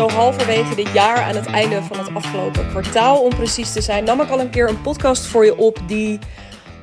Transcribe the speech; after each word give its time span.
zo 0.00 0.08
halverwege 0.08 0.74
dit 0.74 0.92
jaar, 0.92 1.16
aan 1.16 1.34
het 1.34 1.46
einde 1.46 1.82
van 1.82 1.98
het 1.98 2.14
afgelopen 2.14 2.68
kwartaal 2.68 3.22
om 3.22 3.28
precies 3.28 3.72
te 3.72 3.80
zijn, 3.80 4.04
nam 4.04 4.20
ik 4.20 4.30
al 4.30 4.40
een 4.40 4.50
keer 4.50 4.68
een 4.68 4.80
podcast 4.80 5.26
voor 5.26 5.44
je 5.44 5.56
op 5.56 5.78
die 5.86 6.18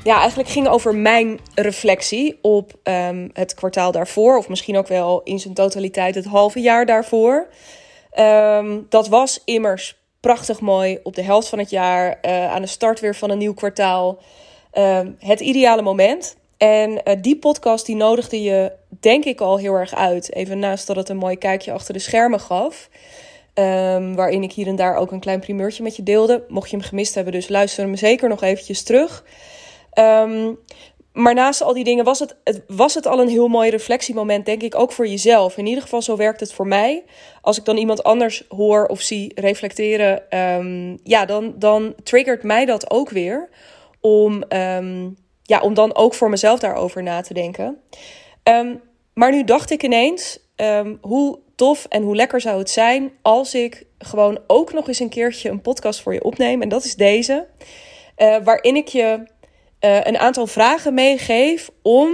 ja, 0.03 0.19
eigenlijk 0.19 0.49
ging 0.49 0.67
over 0.67 0.95
mijn 0.95 1.39
reflectie 1.55 2.39
op 2.41 2.73
um, 2.83 3.29
het 3.33 3.53
kwartaal 3.53 3.91
daarvoor, 3.91 4.37
of 4.37 4.49
misschien 4.49 4.77
ook 4.77 4.87
wel 4.87 5.21
in 5.23 5.39
zijn 5.39 5.53
totaliteit 5.53 6.15
het 6.15 6.25
halve 6.25 6.59
jaar 6.59 6.85
daarvoor. 6.85 7.47
Um, 8.19 8.85
dat 8.89 9.07
was 9.07 9.41
immers 9.45 9.97
prachtig 10.19 10.59
mooi 10.59 10.99
op 11.03 11.15
de 11.15 11.23
helft 11.23 11.47
van 11.47 11.59
het 11.59 11.69
jaar, 11.69 12.19
uh, 12.21 12.51
aan 12.51 12.61
de 12.61 12.67
start 12.67 12.99
weer 12.99 13.15
van 13.15 13.29
een 13.29 13.37
nieuw 13.37 13.53
kwartaal. 13.53 14.19
Um, 14.73 15.15
het 15.19 15.39
ideale 15.39 15.81
moment. 15.81 16.35
En 16.57 16.91
uh, 16.91 17.13
die 17.21 17.37
podcast 17.37 17.85
die 17.85 17.95
nodigde 17.95 18.41
je, 18.41 18.71
denk 18.99 19.25
ik, 19.25 19.41
al 19.41 19.57
heel 19.57 19.73
erg 19.73 19.95
uit. 19.95 20.33
Even 20.33 20.59
naast 20.59 20.87
dat 20.87 20.95
het 20.95 21.09
een 21.09 21.17
mooi 21.17 21.37
kijkje 21.37 21.71
achter 21.71 21.93
de 21.93 21.99
schermen 21.99 22.39
gaf. 22.39 22.89
Um, 23.53 24.15
waarin 24.15 24.43
ik 24.43 24.51
hier 24.51 24.67
en 24.67 24.75
daar 24.75 24.95
ook 24.95 25.11
een 25.11 25.19
klein 25.19 25.39
primeurtje 25.39 25.83
met 25.83 25.95
je 25.95 26.03
deelde. 26.03 26.43
Mocht 26.47 26.69
je 26.69 26.77
hem 26.77 26.85
gemist 26.85 27.15
hebben, 27.15 27.33
dus 27.33 27.49
luister 27.49 27.83
hem 27.83 27.95
zeker 27.95 28.29
nog 28.29 28.41
eventjes 28.41 28.83
terug. 28.83 29.23
Um, 29.99 30.59
maar 31.13 31.33
naast 31.33 31.61
al 31.61 31.73
die 31.73 31.83
dingen 31.83 32.05
was 32.05 32.19
het, 32.19 32.35
het, 32.43 32.63
was 32.67 32.93
het 32.93 33.05
al 33.05 33.19
een 33.19 33.29
heel 33.29 33.47
mooi 33.47 33.69
reflectiemoment, 33.69 34.45
denk 34.45 34.61
ik, 34.61 34.75
ook 34.75 34.91
voor 34.91 35.07
jezelf. 35.07 35.57
In 35.57 35.65
ieder 35.65 35.81
geval, 35.83 36.01
zo 36.01 36.15
werkt 36.15 36.39
het 36.39 36.53
voor 36.53 36.67
mij. 36.67 37.03
Als 37.41 37.57
ik 37.57 37.65
dan 37.65 37.77
iemand 37.77 38.03
anders 38.03 38.43
hoor 38.49 38.85
of 38.85 39.01
zie 39.01 39.31
reflecteren, 39.35 40.37
um, 40.39 40.99
ja, 41.03 41.25
dan, 41.25 41.53
dan 41.55 41.93
triggert 42.03 42.43
mij 42.43 42.65
dat 42.65 42.91
ook 42.91 43.09
weer 43.09 43.49
om, 44.01 44.43
ja, 45.47 45.59
om 45.59 45.73
dan 45.73 45.95
ook 45.95 46.13
voor 46.13 46.29
mezelf 46.29 46.59
daarover 46.59 47.03
na 47.03 47.21
te 47.21 47.33
denken. 47.33 47.81
Um, 48.43 48.81
maar 49.13 49.31
nu 49.31 49.43
dacht 49.43 49.71
ik 49.71 49.83
ineens, 49.83 50.39
hoe 51.01 51.39
tof 51.55 51.85
en 51.89 52.03
hoe 52.03 52.15
lekker 52.15 52.41
zou 52.41 52.57
het 52.57 52.69
zijn 52.69 53.11
als 53.21 53.53
ik 53.53 53.85
gewoon 53.97 54.39
ook 54.47 54.73
nog 54.73 54.87
eens 54.87 54.99
een 54.99 55.09
keertje 55.09 55.49
een 55.49 55.61
podcast 55.61 56.01
voor 56.01 56.13
je 56.13 56.23
opneem. 56.23 56.61
En 56.61 56.69
dat 56.69 56.83
is 56.83 56.95
deze, 56.95 57.47
uh, 58.17 58.37
waarin 58.43 58.75
ik 58.75 58.87
je 58.87 59.19
uh, 59.81 59.99
een 60.03 60.17
aantal 60.17 60.47
vragen 60.47 60.93
meegeef 60.93 61.69
om 61.81 62.09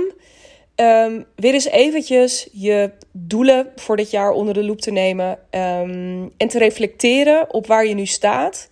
um, 0.75 1.25
weer 1.35 1.53
eens 1.53 1.65
eventjes 1.65 2.47
je 2.51 2.91
doelen 3.11 3.71
voor 3.75 3.97
dit 3.97 4.11
jaar 4.11 4.31
onder 4.31 4.53
de 4.53 4.63
loep 4.63 4.81
te 4.81 4.91
nemen 4.91 5.39
en 6.37 6.47
te 6.47 6.57
reflecteren 6.57 7.53
op 7.53 7.67
waar 7.67 7.85
je 7.85 7.93
nu 7.93 8.05
staat. 8.05 8.69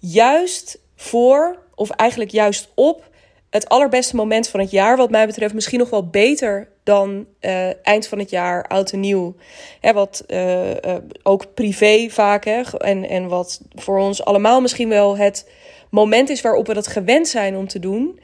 Juist 0.00 0.80
voor, 0.96 1.66
of 1.74 1.90
eigenlijk 1.90 2.30
juist 2.30 2.72
op, 2.74 3.07
het 3.50 3.68
allerbeste 3.68 4.16
moment 4.16 4.48
van 4.48 4.60
het 4.60 4.70
jaar, 4.70 4.96
wat 4.96 5.10
mij 5.10 5.26
betreft 5.26 5.54
misschien 5.54 5.78
nog 5.78 5.90
wel 5.90 6.06
beter 6.06 6.68
dan 6.82 7.26
uh, 7.40 7.86
eind 7.86 8.06
van 8.06 8.18
het 8.18 8.30
jaar, 8.30 8.64
oud 8.66 8.92
en 8.92 9.00
nieuw. 9.00 9.34
Hè, 9.80 9.92
wat 9.92 10.24
uh, 10.28 10.70
uh, 10.70 10.74
ook 11.22 11.54
privé 11.54 12.06
vaak, 12.10 12.44
hè, 12.44 12.62
en, 12.78 13.08
en 13.08 13.28
wat 13.28 13.60
voor 13.74 13.98
ons 13.98 14.24
allemaal 14.24 14.60
misschien 14.60 14.88
wel 14.88 15.16
het 15.16 15.48
moment 15.90 16.28
is 16.28 16.40
waarop 16.40 16.66
we 16.66 16.74
dat 16.74 16.86
gewend 16.86 17.28
zijn 17.28 17.56
om 17.56 17.68
te 17.68 17.78
doen. 17.78 18.20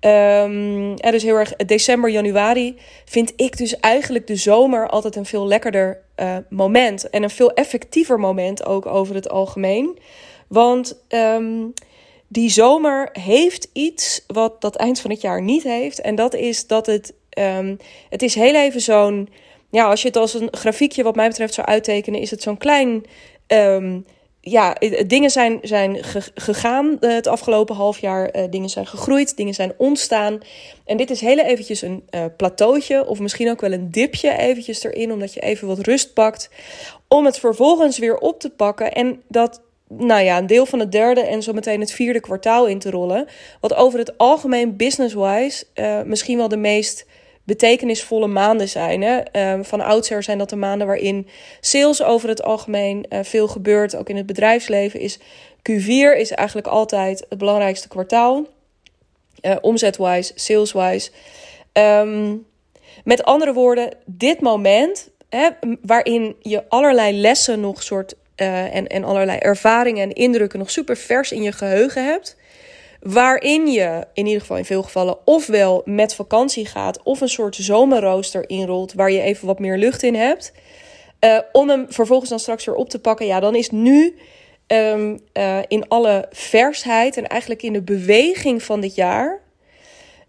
En 0.00 0.96
dus 1.10 1.22
heel 1.22 1.36
erg 1.36 1.56
december, 1.56 2.10
januari 2.10 2.78
vind 3.04 3.32
ik 3.36 3.56
dus 3.56 3.80
eigenlijk 3.80 4.26
de 4.26 4.36
zomer 4.36 4.88
altijd 4.88 5.16
een 5.16 5.26
veel 5.26 5.46
lekkerder 5.46 6.00
moment. 6.48 7.10
En 7.10 7.22
een 7.22 7.30
veel 7.30 7.52
effectiever 7.52 8.18
moment 8.18 8.66
ook 8.66 8.86
over 8.86 9.14
het 9.14 9.28
algemeen. 9.28 9.98
Want 10.48 11.02
um, 11.08 11.72
die 12.32 12.50
zomer 12.50 13.08
heeft 13.12 13.68
iets 13.72 14.24
wat 14.26 14.60
dat 14.60 14.76
eind 14.76 15.00
van 15.00 15.10
het 15.10 15.20
jaar 15.20 15.42
niet 15.42 15.62
heeft. 15.62 16.00
En 16.00 16.14
dat 16.14 16.34
is 16.34 16.66
dat 16.66 16.86
het, 16.86 17.14
um, 17.38 17.76
het 18.08 18.22
is 18.22 18.34
heel 18.34 18.54
even 18.54 18.80
zo'n, 18.80 19.28
ja, 19.70 19.84
als 19.84 20.02
je 20.02 20.08
het 20.08 20.16
als 20.16 20.34
een 20.34 20.48
grafiekje 20.50 21.02
wat 21.02 21.14
mij 21.14 21.28
betreft 21.28 21.54
zou 21.54 21.66
uittekenen, 21.66 22.20
is 22.20 22.30
het 22.30 22.42
zo'n 22.42 22.58
klein 22.58 23.04
ja, 24.40 24.76
dingen 25.06 25.30
zijn, 25.30 25.58
zijn 25.62 25.98
gegaan 26.34 27.00
eh, 27.00 27.12
het 27.12 27.26
afgelopen 27.26 27.74
half 27.74 27.98
jaar. 27.98 28.36
Uh, 28.36 28.44
dingen 28.50 28.68
zijn 28.68 28.86
gegroeid, 28.86 29.36
dingen 29.36 29.54
zijn 29.54 29.72
ontstaan. 29.76 30.38
En 30.84 30.96
dit 30.96 31.10
is 31.10 31.20
heel 31.20 31.38
eventjes 31.38 31.82
een 31.82 32.02
uh, 32.10 32.24
plateautje 32.36 33.06
of 33.06 33.20
misschien 33.20 33.50
ook 33.50 33.60
wel 33.60 33.72
een 33.72 33.90
dipje 33.90 34.38
eventjes 34.38 34.84
erin, 34.84 35.12
omdat 35.12 35.34
je 35.34 35.40
even 35.40 35.68
wat 35.68 35.78
rust 35.78 36.14
pakt. 36.14 36.50
Om 37.08 37.24
het 37.24 37.38
vervolgens 37.38 37.98
weer 37.98 38.18
op 38.18 38.40
te 38.40 38.50
pakken 38.50 38.92
en 38.92 39.22
dat, 39.28 39.62
nou 39.98 40.22
ja, 40.22 40.38
een 40.38 40.46
deel 40.46 40.66
van 40.66 40.78
het 40.78 40.92
derde 40.92 41.20
en 41.20 41.42
zo 41.42 41.52
meteen 41.52 41.80
het 41.80 41.92
vierde 41.92 42.20
kwartaal 42.20 42.66
in 42.66 42.78
te 42.78 42.90
rollen. 42.90 43.26
Wat 43.60 43.74
over 43.74 43.98
het 43.98 44.18
algemeen 44.18 44.76
business-wise 44.76 45.64
misschien 46.04 46.36
wel 46.36 46.48
de 46.48 46.56
meest 46.56 47.06
betekenisvolle 47.50 48.26
maanden 48.26 48.68
zijn. 48.68 49.02
Hè? 49.02 49.20
Uh, 49.32 49.64
van 49.64 49.80
oudsher 49.80 50.22
zijn 50.22 50.38
dat 50.38 50.50
de 50.50 50.56
maanden 50.56 50.86
waarin 50.86 51.28
sales 51.60 52.02
over 52.02 52.28
het 52.28 52.42
algemeen 52.42 53.06
uh, 53.08 53.18
veel 53.22 53.48
gebeurt. 53.48 53.96
Ook 53.96 54.08
in 54.08 54.16
het 54.16 54.26
bedrijfsleven 54.26 55.00
is 55.00 55.18
Q4 55.70 56.16
is 56.16 56.30
eigenlijk 56.30 56.66
altijd 56.66 57.26
het 57.28 57.38
belangrijkste 57.38 57.88
kwartaal. 57.88 58.46
Omzetwise, 59.60 60.32
saleswise. 60.34 61.10
Um, 61.72 62.46
met 63.04 63.22
andere 63.24 63.52
woorden, 63.52 63.96
dit 64.06 64.40
moment 64.40 65.10
hè, 65.28 65.48
waarin 65.82 66.36
je 66.40 66.68
allerlei 66.68 67.20
lessen 67.20 67.60
nog 67.60 67.82
soort 67.82 68.14
uh, 68.42 68.74
en, 68.74 68.86
en 68.86 69.04
allerlei 69.04 69.38
ervaringen 69.38 70.02
en 70.02 70.12
indrukken 70.12 70.58
nog 70.58 70.70
super 70.70 70.96
vers 70.96 71.32
in 71.32 71.42
je 71.42 71.52
geheugen 71.52 72.04
hebt. 72.04 72.36
Waarin 73.00 73.66
je 73.66 74.06
in 74.14 74.26
ieder 74.26 74.40
geval 74.40 74.56
in 74.56 74.64
veel 74.64 74.82
gevallen 74.82 75.18
ofwel 75.24 75.82
met 75.84 76.14
vakantie 76.14 76.66
gaat 76.66 77.02
of 77.02 77.20
een 77.20 77.28
soort 77.28 77.56
zomerrooster 77.56 78.48
inrolt 78.48 78.92
waar 78.92 79.10
je 79.10 79.20
even 79.20 79.46
wat 79.46 79.58
meer 79.58 79.78
lucht 79.78 80.02
in 80.02 80.14
hebt. 80.14 80.52
Uh, 81.24 81.38
om 81.52 81.68
hem 81.68 81.86
vervolgens 81.88 82.30
dan 82.30 82.38
straks 82.38 82.64
weer 82.64 82.74
op 82.74 82.88
te 82.88 83.00
pakken. 83.00 83.26
Ja, 83.26 83.40
dan 83.40 83.54
is 83.54 83.70
nu 83.70 84.18
um, 84.66 85.20
uh, 85.32 85.58
in 85.68 85.88
alle 85.88 86.26
versheid 86.30 87.16
en 87.16 87.26
eigenlijk 87.26 87.62
in 87.62 87.72
de 87.72 87.82
beweging 87.82 88.62
van 88.62 88.80
dit 88.80 88.94
jaar 88.94 89.40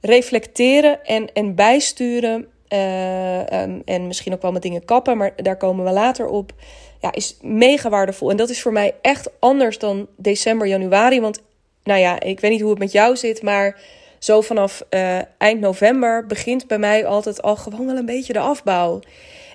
reflecteren 0.01 1.05
en, 1.05 1.33
en 1.33 1.55
bijsturen. 1.55 2.33
Um, 2.33 3.81
en 3.85 4.07
misschien 4.07 4.33
ook 4.33 4.41
wel 4.41 4.51
met 4.51 4.61
dingen 4.61 4.85
kappen, 4.85 5.17
maar 5.17 5.33
daar 5.35 5.57
komen 5.57 5.85
we 5.85 5.91
later 5.91 6.27
op. 6.27 6.53
Ja, 7.01 7.11
is 7.11 7.37
mega 7.41 7.89
waardevol. 7.89 8.29
En 8.29 8.37
dat 8.37 8.49
is 8.49 8.61
voor 8.61 8.71
mij 8.71 8.95
echt 9.01 9.29
anders 9.39 9.79
dan 9.79 10.07
december, 10.17 10.67
januari. 10.67 11.21
Want 11.21 11.41
nou 11.83 11.99
ja, 11.99 12.19
ik 12.19 12.39
weet 12.39 12.51
niet 12.51 12.61
hoe 12.61 12.69
het 12.69 12.79
met 12.79 12.91
jou 12.91 13.15
zit, 13.15 13.41
maar 13.41 13.79
zo 14.19 14.41
vanaf 14.41 14.83
uh, 14.89 15.17
eind 15.37 15.59
november 15.59 16.25
begint 16.25 16.67
bij 16.67 16.77
mij 16.77 17.05
altijd 17.05 17.41
al 17.41 17.55
gewoon 17.55 17.85
wel 17.85 17.95
een 17.95 18.05
beetje 18.05 18.33
de 18.33 18.39
afbouw. 18.39 18.99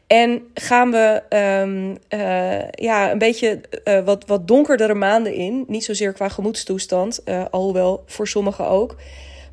En 0.07 0.51
gaan 0.55 0.91
we 0.91 1.23
um, 1.63 1.97
uh, 2.21 2.71
ja, 2.71 3.11
een 3.11 3.19
beetje 3.19 3.61
uh, 3.85 4.05
wat, 4.05 4.27
wat 4.27 4.49
donkerdere 4.49 4.95
maanden 4.95 5.35
in. 5.35 5.65
Niet 5.69 5.85
zozeer 5.85 6.13
qua 6.13 6.29
gemoedstoestand, 6.29 7.21
alhoewel 7.51 8.03
voor 8.07 8.29
sommigen 8.29 8.67
ook. 8.67 8.97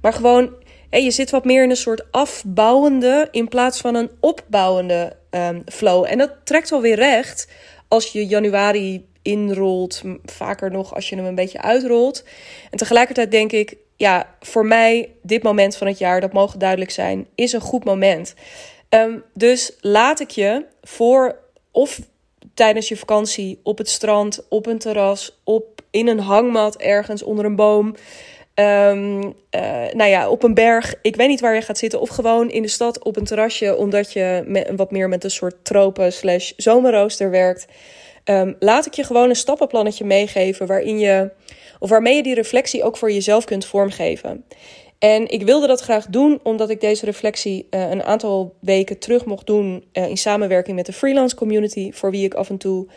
Maar 0.02 0.14
gewoon, 0.14 0.54
je 0.90 1.12
zit 1.12 1.30
wat 1.30 1.46
meer 1.46 1.64
in 1.64 1.70
een 1.70 1.75
soort 1.75 2.12
afbouwende 2.12 3.28
in 3.31 3.48
plaats 3.48 3.81
van 3.81 3.96
een 3.96 4.10
opbouwende 4.20 5.16
um, 5.31 5.64
flow. 5.66 6.06
En 6.10 6.18
dat 6.18 6.31
trekt 6.44 6.70
wel 6.70 6.81
weer 6.81 6.96
recht 6.96 7.48
als 7.94 8.12
je 8.12 8.26
januari 8.26 9.06
inrolt, 9.22 10.02
vaker 10.26 10.72
nog 10.72 10.96
als 10.96 11.09
je 11.09 11.16
hem 11.16 11.26
een 11.26 11.36
beetje 11.36 11.62
uitrolt. 11.62 12.24
En 12.72 12.78
tegelijkertijd 12.78 13.31
denk 13.31 13.52
ik, 13.52 13.76
ja, 13.96 14.36
voor 14.40 14.66
mij 14.66 15.09
dit 15.22 15.44
moment 15.44 15.76
van 15.76 15.88
het 15.88 15.98
jaar, 15.98 16.22
dat 16.22 16.34
mogen 16.34 16.59
duidelijk 16.59 16.92
zijn, 16.92 17.28
is 17.36 17.54
een 17.54 17.62
goed 17.62 17.84
moment. 17.84 18.34
Um, 18.90 19.24
dus 19.34 19.78
laat 19.81 20.20
ik 20.20 20.30
je 20.30 20.66
voor 20.81 21.40
of 21.72 22.00
tijdens 22.54 22.88
je 22.88 22.98
vakantie 22.98 23.59
op 23.64 23.78
het 23.78 23.90
strand, 23.90 24.46
op 24.50 24.66
een 24.66 24.80
terras, 24.80 25.40
op 25.44 25.81
in 25.92 26.08
een 26.08 26.20
hangmat 26.20 26.75
ergens 26.75 27.24
onder 27.24 27.46
een 27.46 27.56
boom. 27.56 27.96
Um, 28.56 29.24
uh, 29.24 29.31
nou 29.94 30.09
ja, 30.09 30.30
op 30.30 30.44
een 30.44 30.53
berg. 30.53 30.96
Ik 31.02 31.16
weet 31.16 31.28
niet 31.28 31.40
waar 31.40 31.56
je 31.56 31.62
gaat 31.62 31.77
zitten. 31.77 32.01
Of 32.01 32.10
gewoon 32.10 32.51
in 32.51 32.62
de 32.62 32.68
stad 32.68 33.04
op 33.04 33.18
een 33.18 33.24
terrasje. 33.24 33.77
Omdat 33.77 34.13
je 34.13 34.68
wat 34.75 34.92
meer 34.92 35.10
met 35.10 35.24
een 35.24 35.31
soort 35.31 35.56
tropen 35.66 36.13
slash 36.13 36.51
zomerrooster 36.57 37.30
werkt. 37.30 37.66
Um, 38.25 38.56
laat 38.60 38.86
ik 38.86 38.94
je 38.94 39.04
gewoon 39.04 39.30
een 39.30 39.36
stappenplannetje 39.36 40.06
meegeven 40.06 40.68
waarin 40.68 41.00
je, 41.00 41.31
of 41.80 41.89
waarmee 41.89 42.16
je 42.16 42.24
die 42.24 42.33
reflectie 42.33 42.83
ook 42.83 42.98
voor 42.98 43.12
jezelf 43.12 43.45
kunt 43.45 43.66
vormgeven. 43.66 44.45
En 45.00 45.30
ik 45.30 45.44
wilde 45.44 45.68
dat 45.68 45.81
graag 45.81 46.06
doen 46.06 46.39
omdat 46.44 46.69
ik 46.69 46.81
deze 46.81 47.06
reflectie 47.06 47.68
uh, 47.69 47.89
een 47.89 48.04
aantal 48.04 48.56
weken 48.60 49.00
terug 49.00 49.25
mocht 49.25 49.45
doen 49.45 49.86
uh, 49.94 50.07
in 50.07 50.18
samenwerking 50.18 50.75
met 50.75 50.86
de 50.86 50.94
freelance 50.94 51.36
community, 51.36 51.92
voor 51.92 52.12
wie 52.12 52.25
ik 52.25 52.33
af 52.33 52.50
en 52.50 52.57
toe 52.57 52.88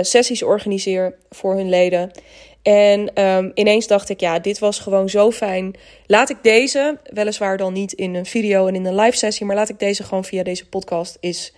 sessies 0.00 0.42
organiseer 0.42 1.18
voor 1.30 1.54
hun 1.54 1.68
leden. 1.68 2.10
En 2.62 3.22
um, 3.24 3.50
ineens 3.54 3.86
dacht 3.86 4.08
ik, 4.08 4.20
ja, 4.20 4.38
dit 4.38 4.58
was 4.58 4.78
gewoon 4.78 5.08
zo 5.08 5.30
fijn. 5.30 5.74
Laat 6.06 6.30
ik 6.30 6.36
deze, 6.42 6.98
weliswaar 7.04 7.56
dan 7.56 7.72
niet 7.72 7.92
in 7.92 8.14
een 8.14 8.26
video 8.26 8.66
en 8.66 8.74
in 8.74 8.86
een 8.86 8.94
live 8.94 9.16
sessie, 9.16 9.46
maar 9.46 9.56
laat 9.56 9.68
ik 9.68 9.78
deze 9.78 10.02
gewoon 10.02 10.24
via 10.24 10.42
deze 10.42 10.68
podcast 10.68 11.16
is 11.20 11.54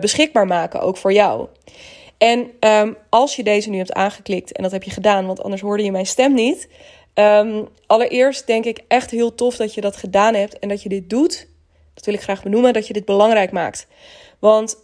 beschikbaar 0.00 0.46
maken, 0.46 0.80
ook 0.80 0.96
voor 0.96 1.12
jou. 1.12 1.48
En 2.18 2.50
um, 2.60 2.96
als 3.08 3.36
je 3.36 3.42
deze 3.42 3.70
nu 3.70 3.76
hebt 3.76 3.92
aangeklikt, 3.92 4.52
en 4.52 4.62
dat 4.62 4.72
heb 4.72 4.82
je 4.82 4.90
gedaan, 4.90 5.26
want 5.26 5.42
anders 5.42 5.62
hoorde 5.62 5.84
je 5.84 5.92
mijn 5.92 6.06
stem 6.06 6.34
niet. 6.34 6.68
Um, 7.14 7.68
allereerst 7.86 8.46
denk 8.46 8.64
ik 8.64 8.80
echt 8.88 9.10
heel 9.10 9.34
tof 9.34 9.56
dat 9.56 9.74
je 9.74 9.80
dat 9.80 9.96
gedaan 9.96 10.34
hebt 10.34 10.58
en 10.58 10.68
dat 10.68 10.82
je 10.82 10.88
dit 10.88 11.10
doet. 11.10 11.46
Dat 11.94 12.04
wil 12.04 12.14
ik 12.14 12.20
graag 12.20 12.42
benoemen, 12.42 12.72
dat 12.72 12.86
je 12.86 12.92
dit 12.92 13.04
belangrijk 13.04 13.52
maakt. 13.52 13.86
Want 14.38 14.76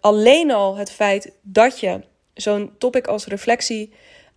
alleen 0.00 0.50
al 0.50 0.76
het 0.76 0.90
feit 0.90 1.32
dat 1.42 1.80
je 1.80 2.00
zo'n 2.34 2.70
topic 2.78 3.06
als 3.06 3.26
reflectie. 3.26 3.92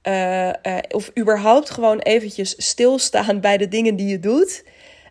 Uh, 0.08 0.50
of 0.90 1.12
überhaupt 1.20 1.70
gewoon 1.70 2.00
eventjes 2.00 2.56
stilstaan 2.58 3.40
bij 3.40 3.58
de 3.58 3.68
dingen 3.68 3.96
die 3.96 4.08
je 4.08 4.20
doet. 4.20 4.64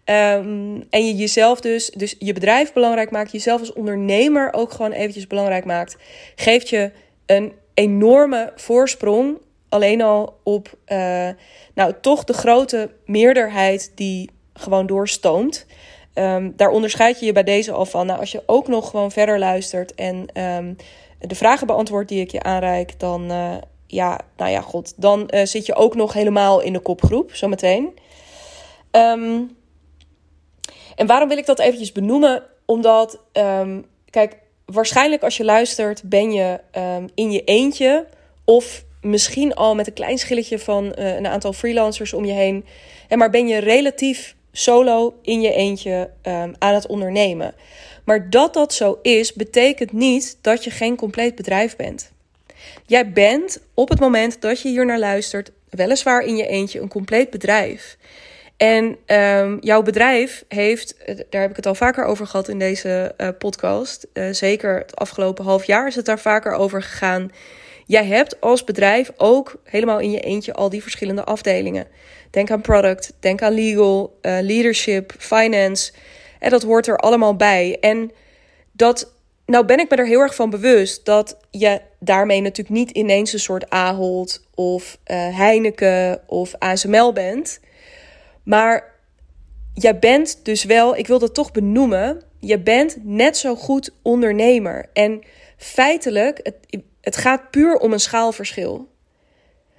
Um, 0.04 0.84
en 0.90 1.06
je 1.06 1.14
jezelf 1.14 1.60
dus, 1.60 1.90
dus 1.90 2.16
je 2.18 2.32
bedrijf 2.32 2.72
belangrijk 2.72 3.10
maakt, 3.10 3.32
jezelf 3.32 3.60
als 3.60 3.72
ondernemer 3.72 4.52
ook 4.52 4.72
gewoon 4.72 4.92
eventjes 4.92 5.26
belangrijk 5.26 5.64
maakt, 5.64 5.96
geeft 6.34 6.68
je 6.68 6.90
een 7.26 7.52
enorme 7.74 8.52
voorsprong. 8.56 9.38
Alleen 9.68 10.02
al 10.02 10.40
op, 10.42 10.76
uh, 10.88 11.28
nou, 11.74 11.94
toch 12.00 12.24
de 12.24 12.32
grote 12.32 12.90
meerderheid 13.06 13.92
die 13.94 14.30
gewoon 14.52 14.86
doorstoomt. 14.86 15.66
Um, 16.14 16.52
daar 16.56 16.70
onderscheid 16.70 17.20
je 17.20 17.26
je 17.26 17.32
bij 17.32 17.44
deze 17.44 17.72
al 17.72 17.86
van. 17.86 18.06
Nou, 18.06 18.20
als 18.20 18.32
je 18.32 18.42
ook 18.46 18.68
nog 18.68 18.90
gewoon 18.90 19.10
verder 19.10 19.38
luistert 19.38 19.94
en 19.94 20.42
um, 20.42 20.76
de 21.18 21.34
vragen 21.34 21.66
beantwoordt 21.66 22.08
die 22.08 22.20
ik 22.20 22.30
je 22.30 22.42
aanreik, 22.42 23.00
dan, 23.00 23.32
ja, 23.86 24.20
nou 24.36 24.50
ja, 24.50 24.60
god, 24.60 24.92
dan 24.96 25.30
uh, 25.34 25.44
zit 25.44 25.66
je 25.66 25.74
ook 25.74 25.94
nog 25.94 26.12
helemaal 26.12 26.60
in 26.60 26.72
de 26.72 26.80
kopgroep, 26.80 27.34
zometeen. 27.34 27.98
Um, 28.90 29.56
en 30.96 31.06
waarom 31.06 31.28
wil 31.28 31.38
ik 31.38 31.46
dat 31.46 31.58
eventjes 31.58 31.92
benoemen? 31.92 32.42
Omdat, 32.64 33.18
um, 33.32 33.84
kijk, 34.10 34.36
waarschijnlijk 34.64 35.22
als 35.22 35.36
je 35.36 35.44
luistert, 35.44 36.02
ben 36.02 36.32
je 36.32 36.60
um, 36.76 37.08
in 37.14 37.32
je 37.32 37.44
eentje 37.44 38.06
of 38.44 38.84
misschien 39.00 39.54
al 39.54 39.74
met 39.74 39.86
een 39.86 39.92
klein 39.92 40.18
schilletje 40.18 40.58
van 40.58 40.84
uh, 40.98 41.16
een 41.16 41.26
aantal 41.26 41.52
freelancers 41.52 42.12
om 42.12 42.24
je 42.24 42.32
heen. 42.32 42.64
En 43.08 43.18
maar 43.18 43.30
ben 43.30 43.48
je 43.48 43.58
relatief 43.58 44.36
solo 44.52 45.14
in 45.22 45.40
je 45.40 45.52
eentje 45.52 46.10
aan 46.58 46.74
het 46.74 46.86
ondernemen. 46.86 47.54
Maar 48.04 48.30
dat 48.30 48.54
dat 48.54 48.74
zo 48.74 48.98
is, 49.02 49.32
betekent 49.32 49.92
niet 49.92 50.38
dat 50.40 50.64
je 50.64 50.70
geen 50.70 50.96
compleet 50.96 51.34
bedrijf 51.34 51.76
bent. 51.76 52.12
Jij 52.86 53.12
bent 53.12 53.58
op 53.74 53.88
het 53.88 54.00
moment 54.00 54.40
dat 54.40 54.60
je 54.60 54.68
hier 54.68 54.86
naar 54.86 54.98
luistert, 54.98 55.50
weliswaar 55.70 56.22
in 56.22 56.36
je 56.36 56.46
eentje, 56.46 56.80
een 56.80 56.88
compleet 56.88 57.30
bedrijf. 57.30 57.96
En 58.56 58.96
um, 59.06 59.58
jouw 59.60 59.82
bedrijf 59.82 60.44
heeft, 60.48 60.96
eh, 60.96 61.16
daar 61.30 61.40
heb 61.40 61.50
ik 61.50 61.56
het 61.56 61.66
al 61.66 61.74
vaker 61.74 62.04
over 62.04 62.26
gehad 62.26 62.48
in 62.48 62.58
deze 62.58 63.14
uh, 63.18 63.28
podcast. 63.38 64.06
Uh, 64.12 64.32
zeker 64.32 64.78
het 64.78 64.96
afgelopen 64.96 65.44
half 65.44 65.64
jaar 65.64 65.86
is 65.86 65.94
het 65.94 66.04
daar 66.04 66.18
vaker 66.18 66.52
over 66.52 66.82
gegaan. 66.82 67.30
Jij 67.86 68.04
hebt 68.04 68.40
als 68.40 68.64
bedrijf 68.64 69.10
ook 69.16 69.60
helemaal 69.64 69.98
in 69.98 70.10
je 70.10 70.20
eentje 70.20 70.52
al 70.52 70.68
die 70.68 70.82
verschillende 70.82 71.24
afdelingen. 71.24 71.86
Denk 72.30 72.50
aan 72.50 72.60
product, 72.60 73.12
denk 73.20 73.42
aan 73.42 73.52
legal, 73.52 74.18
leadership, 74.20 75.12
finance. 75.18 75.92
En 76.38 76.50
dat 76.50 76.62
hoort 76.62 76.86
er 76.86 76.96
allemaal 76.96 77.36
bij. 77.36 77.76
En 77.80 78.10
dat, 78.72 79.13
nou 79.46 79.64
ben 79.64 79.78
ik 79.78 79.90
me 79.90 79.96
er 79.96 80.06
heel 80.06 80.20
erg 80.20 80.34
van 80.34 80.50
bewust 80.50 81.04
dat 81.04 81.36
je 81.50 81.80
daarmee 81.98 82.40
natuurlijk 82.40 82.76
niet 82.76 82.90
ineens 82.90 83.32
een 83.32 83.38
soort 83.38 83.70
Ahold 83.70 84.46
of 84.54 84.98
Heineken 85.04 86.20
of 86.26 86.54
ASML 86.58 87.12
bent. 87.12 87.60
Maar 88.42 88.92
jij 89.74 89.98
bent 89.98 90.44
dus 90.44 90.64
wel, 90.64 90.96
ik 90.96 91.06
wil 91.06 91.18
dat 91.18 91.34
toch 91.34 91.52
benoemen, 91.52 92.22
je 92.40 92.58
bent 92.58 92.96
net 93.02 93.36
zo 93.36 93.56
goed 93.56 93.90
ondernemer. 94.02 94.88
En 94.92 95.22
feitelijk, 95.56 96.40
het, 96.42 96.82
het 97.00 97.16
gaat 97.16 97.50
puur 97.50 97.76
om 97.76 97.92
een 97.92 98.00
schaalverschil. 98.00 98.92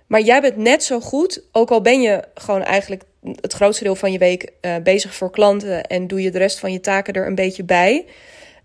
Maar 0.07 0.21
jij 0.21 0.41
bent 0.41 0.57
net 0.57 0.83
zo 0.83 1.00
goed, 1.00 1.44
ook 1.51 1.71
al 1.71 1.81
ben 1.81 2.01
je 2.01 2.23
gewoon 2.33 2.63
eigenlijk 2.63 3.03
het 3.41 3.53
grootste 3.53 3.83
deel 3.83 3.95
van 3.95 4.12
je 4.12 4.17
week 4.17 4.51
uh, 4.62 4.75
bezig 4.83 5.15
voor 5.15 5.31
klanten 5.31 5.83
en 5.83 6.07
doe 6.07 6.21
je 6.21 6.31
de 6.31 6.38
rest 6.38 6.59
van 6.59 6.71
je 6.71 6.79
taken 6.79 7.13
er 7.13 7.27
een 7.27 7.35
beetje 7.35 7.63
bij. 7.63 8.06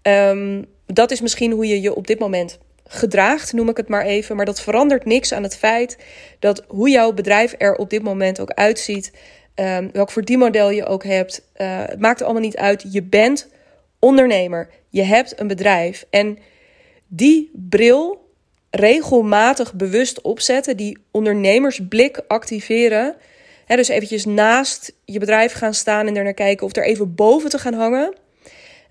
Um, 0.02 0.66
dat 0.92 1.10
is 1.10 1.20
misschien 1.20 1.52
hoe 1.52 1.66
je 1.66 1.80
je 1.80 1.94
op 1.94 2.06
dit 2.06 2.18
moment 2.18 2.58
gedraagt, 2.86 3.52
noem 3.52 3.68
ik 3.68 3.76
het 3.76 3.88
maar 3.88 4.04
even. 4.04 4.36
Maar 4.36 4.44
dat 4.44 4.60
verandert 4.60 5.04
niks 5.04 5.32
aan 5.32 5.42
het 5.42 5.56
feit 5.56 5.98
dat 6.38 6.64
hoe 6.68 6.90
jouw 6.90 7.12
bedrijf 7.12 7.54
er 7.58 7.74
op 7.74 7.90
dit 7.90 8.02
moment 8.02 8.40
ook 8.40 8.50
uitziet, 8.50 9.12
um, 9.54 9.90
welk 9.92 10.10
verdienmodel 10.10 10.70
je 10.70 10.86
ook 10.86 11.04
hebt. 11.04 11.42
Uh, 11.56 11.82
het 11.86 12.00
maakt 12.00 12.22
allemaal 12.22 12.42
niet 12.42 12.56
uit. 12.56 12.84
Je 12.90 13.02
bent 13.02 13.48
ondernemer. 13.98 14.68
Je 14.88 15.02
hebt 15.02 15.40
een 15.40 15.46
bedrijf. 15.46 16.06
En 16.10 16.38
die 17.06 17.50
bril 17.54 18.28
regelmatig 18.70 19.74
bewust 19.74 20.20
opzetten, 20.20 20.76
die 20.76 20.98
ondernemersblik 21.10 22.20
activeren. 22.28 23.16
Hè, 23.66 23.76
dus 23.76 23.88
eventjes 23.88 24.24
naast 24.24 24.92
je 25.04 25.18
bedrijf 25.18 25.52
gaan 25.52 25.74
staan 25.74 26.06
en 26.06 26.16
er 26.16 26.24
naar 26.24 26.34
kijken 26.34 26.66
of 26.66 26.76
er 26.76 26.84
even 26.84 27.14
boven 27.14 27.50
te 27.50 27.58
gaan 27.58 27.74
hangen. 27.74 28.14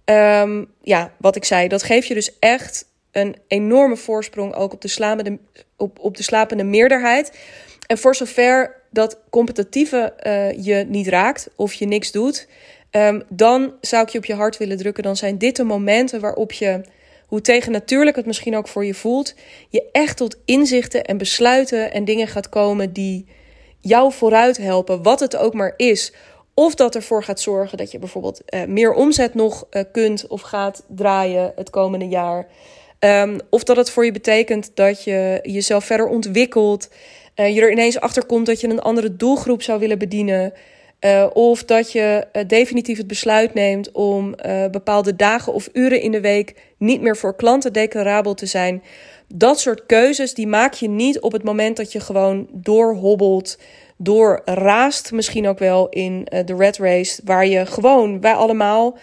Um, 0.10 0.68
ja, 0.82 1.14
wat 1.18 1.36
ik 1.36 1.46
zei, 1.46 1.68
dat 1.68 1.84
geeft 1.84 2.08
je 2.08 2.14
dus 2.14 2.40
echt 2.40 2.86
een 3.12 3.36
enorme 3.48 3.98
voorsprong 3.98 4.56
ook 4.56 4.74
op 4.74 4.82
de 4.82 4.88
slapende, 4.88 5.40
op, 5.78 6.00
op 6.00 6.18
de 6.18 6.24
slapende 6.24 6.64
meerderheid. 6.64 7.38
En 7.88 7.98
voor 7.98 8.16
zover 8.16 8.76
dat 8.92 9.20
competitieve 9.30 10.14
uh, 10.24 10.66
je 10.66 10.86
niet 10.88 11.08
raakt 11.08 11.50
of 11.56 11.74
je 11.74 11.86
niks 11.86 12.12
doet, 12.12 12.48
um, 12.92 13.24
dan 13.30 13.74
zou 13.82 14.04
ik 14.04 14.10
je 14.10 14.18
op 14.18 14.26
je 14.26 14.34
hart 14.34 14.58
willen 14.58 14.78
drukken. 14.78 15.04
Dan 15.04 15.16
zijn 15.16 15.38
dit 15.38 15.56
de 15.56 15.64
momenten 15.64 16.20
waarop 16.20 16.52
je, 16.52 16.82
hoe 17.28 17.42
tegen 17.42 17.72
natuurlijk 17.72 18.16
het 18.16 18.26
misschien 18.26 18.58
ook 18.58 18.68
voor 18.68 18.86
je 18.86 18.94
voelt, 18.94 19.36
je 19.70 19.90
echt 19.92 20.18
tot 20.18 20.38
inzichten 20.46 21.04
en 21.04 21.18
besluiten 21.18 21.92
en 21.92 22.06
dingen 22.06 22.28
gaat 22.28 22.50
komen 22.50 22.94
die 22.94 23.26
jou 23.80 24.14
vooruit 24.14 24.58
helpen, 24.58 25.04
wat 25.04 25.20
het 25.20 25.36
ook 25.36 25.54
maar 25.54 25.74
is. 25.78 26.14
Of 26.60 26.76
dat 26.76 26.96
ervoor 26.96 27.24
gaat 27.24 27.40
zorgen 27.40 27.78
dat 27.78 27.92
je 27.92 28.00
bijvoorbeeld 28.00 28.42
uh, 28.50 28.64
meer 28.64 28.94
omzet 28.94 29.34
nog 29.34 29.68
uh, 29.72 29.82
kunt 29.92 30.28
of 30.28 30.42
gaat 30.42 30.84
draaien 30.88 31.52
het 31.56 31.70
komende 31.70 32.08
jaar. 32.08 32.48
Um, 33.00 33.40
of 33.50 33.64
dat 33.64 33.76
het 33.78 33.90
voor 33.90 34.06
je 34.06 34.12
betekent 34.12 34.72
dat 34.74 35.04
je 35.04 35.40
jezelf 35.42 35.86
verder 35.86 36.08
ontwikkelt. 36.08 36.90
Uh, 37.36 37.56
je 37.56 37.62
er 37.62 37.72
ineens 37.72 38.00
achter 38.00 38.26
komt 38.26 38.46
dat 38.46 38.62
je 38.62 38.70
een 38.70 38.82
andere 38.82 39.16
doelgroep 39.16 39.62
zou 39.62 39.80
willen 39.80 39.98
bedienen. 39.98 40.54
Of 41.34 41.64
dat 41.64 41.92
je 41.92 42.28
definitief 42.48 42.98
het 42.98 43.08
besluit 43.08 43.54
neemt 43.54 43.92
om 43.92 44.36
bepaalde 44.72 45.16
dagen 45.16 45.54
of 45.54 45.70
uren 45.74 46.02
in 46.02 46.12
de 46.12 46.22
week 46.22 46.56
niet 46.78 47.02
meer 47.02 47.18
voor 47.18 47.36
klanten 47.36 47.74
declarabel 47.74 48.34
te 48.34 48.46
zijn. 48.46 48.84
Dat 49.28 49.60
soort 49.60 49.86
keuzes 49.86 50.34
die 50.34 50.48
maak 50.48 50.74
je 50.74 50.90
niet 50.90 51.20
op 51.20 51.32
het 51.32 51.44
moment 51.44 51.78
dat 51.78 51.92
je 51.92 52.00
gewoon 52.00 52.48
doorhobbelt, 52.52 53.58
doorraast 54.02 55.12
misschien 55.12 55.48
ook 55.48 55.60
wel 55.60 55.90
in 55.90 56.24
de 56.46 56.56
red 56.58 56.78
race, 56.78 57.22
waar 57.26 57.46
je 57.46 57.66
gewoon, 57.66 58.22
wij 58.22 58.34
allemaal, 58.34 58.98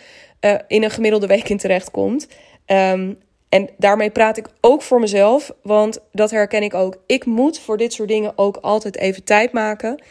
in 0.67 0.82
een 0.82 0.91
gemiddelde 0.91 1.26
week 1.26 1.48
in 1.48 1.58
terecht 1.58 1.91
komt. 1.91 2.29
Um, 2.67 3.19
en 3.48 3.69
daarmee 3.76 4.10
praat 4.10 4.36
ik 4.36 4.48
ook 4.60 4.82
voor 4.82 5.00
mezelf, 5.00 5.53
want 5.62 5.98
dat 6.12 6.31
herken 6.31 6.62
ik 6.62 6.74
ook. 6.74 6.96
Ik 7.06 7.24
moet 7.24 7.58
voor 7.58 7.76
dit 7.76 7.93
soort 7.93 8.08
dingen 8.08 8.32
ook 8.36 8.56
altijd 8.56 8.96
even 8.96 9.24
tijd 9.24 9.53
maken. 9.53 10.03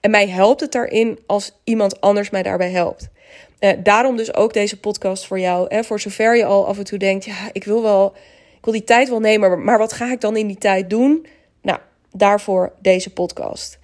En 0.00 0.10
mij 0.10 0.28
helpt 0.28 0.60
het 0.60 0.72
daarin 0.72 1.18
als 1.26 1.60
iemand 1.64 2.00
anders 2.00 2.30
mij 2.30 2.42
daarbij 2.42 2.70
helpt. 2.70 3.08
Uh, 3.60 3.70
daarom 3.82 4.16
dus 4.16 4.34
ook 4.34 4.52
deze 4.52 4.80
podcast 4.80 5.26
voor 5.26 5.40
jou. 5.40 5.66
Hè, 5.68 5.84
voor 5.84 6.00
zover 6.00 6.36
je 6.36 6.44
al 6.44 6.66
af 6.66 6.78
en 6.78 6.84
toe 6.84 6.98
denkt, 6.98 7.24
ja, 7.24 7.48
ik 7.52 7.64
wil 7.64 7.82
wel, 7.82 8.14
ik 8.56 8.64
wil 8.64 8.72
die 8.72 8.84
tijd 8.84 9.08
wel 9.08 9.20
nemen, 9.20 9.64
maar 9.64 9.78
wat 9.78 9.92
ga 9.92 10.12
ik 10.12 10.20
dan 10.20 10.36
in 10.36 10.46
die 10.46 10.58
tijd 10.58 10.90
doen? 10.90 11.26
Nou, 11.62 11.78
daarvoor 12.12 12.72
deze 12.80 13.12
podcast. 13.12 13.78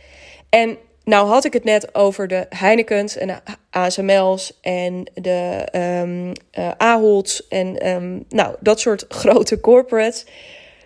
En 0.51 0.79
nou 1.05 1.29
had 1.29 1.45
ik 1.45 1.53
het 1.53 1.65
net 1.65 1.95
over 1.95 2.29
de 2.29 2.47
Heinekens 2.49 3.17
en 3.17 3.43
ASML's 3.71 4.59
en 4.61 5.11
de 5.15 5.69
um, 6.03 6.33
uh, 6.59 6.71
Aholds 6.77 7.49
en 7.49 7.89
um, 7.89 8.25
nou, 8.29 8.57
dat 8.61 8.81
soort 8.81 9.05
grote 9.23 9.61
corporates. 9.61 10.27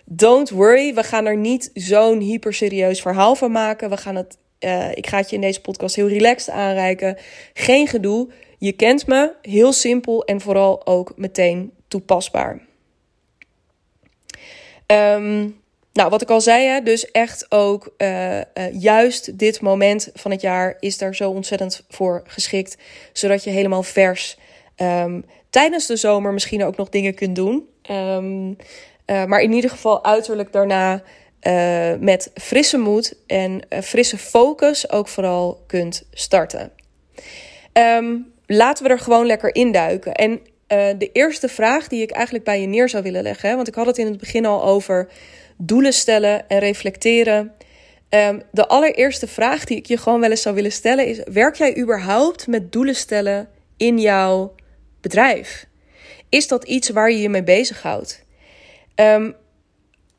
Don't 0.04 0.50
worry, 0.50 0.94
we 0.94 1.02
gaan 1.02 1.26
er 1.26 1.36
niet 1.36 1.70
zo'n 1.74 2.20
hyper 2.20 2.54
serieus 2.54 3.00
verhaal 3.00 3.34
van 3.34 3.52
maken. 3.52 3.90
We 3.90 3.96
gaan 3.96 4.16
het, 4.16 4.36
uh, 4.60 4.90
ik 4.90 5.06
ga 5.06 5.16
het 5.16 5.30
je 5.30 5.36
in 5.36 5.42
deze 5.42 5.60
podcast 5.60 5.96
heel 5.96 6.08
relaxed 6.08 6.54
aanreiken. 6.54 7.16
Geen 7.54 7.86
gedoe. 7.86 8.28
Je 8.58 8.72
kent 8.72 9.06
me, 9.06 9.32
heel 9.42 9.72
simpel 9.72 10.24
en 10.24 10.40
vooral 10.40 10.86
ook 10.86 11.12
meteen 11.16 11.72
toepasbaar. 11.88 12.60
Um, 14.86 15.62
nou, 15.94 16.10
wat 16.10 16.22
ik 16.22 16.30
al 16.30 16.40
zei, 16.40 16.66
hè, 16.66 16.80
dus 16.80 17.10
echt 17.10 17.46
ook 17.48 17.94
uh, 17.98 18.36
uh, 18.36 18.42
juist 18.72 19.38
dit 19.38 19.60
moment 19.60 20.10
van 20.14 20.30
het 20.30 20.40
jaar 20.40 20.76
is 20.80 20.98
daar 20.98 21.14
zo 21.14 21.30
ontzettend 21.30 21.84
voor 21.88 22.22
geschikt. 22.26 22.76
Zodat 23.12 23.44
je 23.44 23.50
helemaal 23.50 23.82
vers 23.82 24.38
um, 24.76 25.24
tijdens 25.50 25.86
de 25.86 25.96
zomer 25.96 26.32
misschien 26.32 26.64
ook 26.64 26.76
nog 26.76 26.88
dingen 26.88 27.14
kunt 27.14 27.36
doen. 27.36 27.68
Um, 27.90 28.48
uh, 29.06 29.24
maar 29.24 29.40
in 29.40 29.52
ieder 29.52 29.70
geval 29.70 30.04
uiterlijk 30.04 30.52
daarna 30.52 31.02
met 31.98 32.30
frisse 32.34 32.78
moed 32.78 33.14
en 33.26 33.62
frisse 33.82 34.18
focus 34.18 34.90
ook 34.90 35.08
vooral 35.08 35.64
kunt 35.66 36.06
starten. 36.12 36.72
Um, 37.72 38.32
laten 38.46 38.84
we 38.84 38.90
er 38.90 38.98
gewoon 38.98 39.26
lekker 39.26 39.54
induiken. 39.54 40.12
En 40.14 40.40
de 40.98 41.10
eerste 41.12 41.48
vraag 41.48 41.88
die 41.88 42.02
ik 42.02 42.10
eigenlijk 42.10 42.44
bij 42.44 42.60
je 42.60 42.66
neer 42.66 42.88
zou 42.88 43.02
willen 43.02 43.22
leggen, 43.22 43.56
want 43.56 43.68
ik 43.68 43.74
had 43.74 43.86
het 43.86 43.98
in 43.98 44.06
het 44.06 44.18
begin 44.18 44.46
al 44.46 44.64
over 44.64 45.08
doelen 45.56 45.92
stellen 45.92 46.48
en 46.48 46.58
reflecteren. 46.58 47.52
Um, 48.10 48.42
de 48.52 48.66
allereerste 48.68 49.26
vraag 49.26 49.64
die 49.64 49.76
ik 49.76 49.86
je 49.86 49.96
gewoon 49.96 50.20
wel 50.20 50.30
eens 50.30 50.42
zou 50.42 50.54
willen 50.54 50.72
stellen 50.72 51.06
is: 51.06 51.20
werk 51.24 51.54
jij 51.54 51.78
überhaupt 51.78 52.46
met 52.46 52.72
doelen 52.72 52.94
stellen 52.94 53.48
in 53.76 53.98
jouw 53.98 54.54
bedrijf? 55.00 55.66
Is 56.28 56.48
dat 56.48 56.64
iets 56.64 56.88
waar 56.88 57.10
je 57.10 57.18
je 57.18 57.28
mee 57.28 57.42
bezighoudt? 57.42 58.24
Um, 58.94 59.34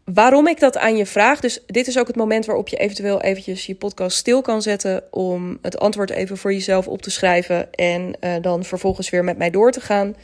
waarom 0.06 0.48
ik 0.48 0.60
dat 0.60 0.77
aan 0.77 0.98
je 0.98 1.06
vraag, 1.06 1.39
dus 1.39 1.63
dit 1.68 1.88
is 1.88 2.00
ook 2.00 2.08
het 2.08 2.15
moment 2.15 2.46
waarop 2.46 2.68
je 2.68 2.77
eventueel 2.77 3.22
eventjes 3.22 3.65
je 3.65 3.75
podcast 3.75 4.18
stil 4.18 4.42
kan 4.42 4.62
zetten 4.62 5.04
om 5.12 5.58
het 5.62 5.80
antwoord 5.80 6.10
even 6.10 6.38
voor 6.38 6.54
jezelf 6.54 6.88
op 6.88 7.01
te 7.01 7.12
schrijven 7.12 7.72
en 7.72 8.18
uh, 8.22 8.36
dan 8.42 8.63
vervolgens 8.63 9.10
weer 9.10 9.24
met 9.24 9.38
mij 9.38 9.50
door 9.50 9.72
te 9.72 9.82
gaan. 9.82 10.15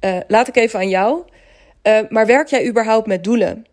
Uh, 0.00 0.16
laat 0.28 0.48
ik 0.48 0.56
even 0.56 0.78
aan 0.78 0.88
jou. 0.88 1.22
Uh, 1.82 1.98
maar 2.08 2.26
werk 2.26 2.48
jij 2.48 2.68
überhaupt 2.68 3.06
met 3.06 3.24
doelen? 3.24 3.66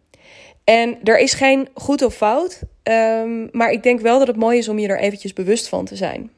En 0.70 0.98
er 1.04 1.20
is 1.20 1.34
geen 1.34 1.68
goed 1.74 2.02
of 2.02 2.16
fout, 2.16 2.62
um, 2.84 3.50
maar 3.52 3.72
ik 3.72 3.84
denk 3.84 4.00
wel 4.00 4.20
dat 4.20 4.28
het 4.28 4.36
mooi 4.36 4.58
is 4.58 4.68
om 4.68 4.80
je 4.80 4.88
er 4.88 5.00
eventjes 5.00 5.34
bewust 5.34 5.68
van 5.68 5.86
te 5.86 5.96
zijn. 5.96 6.32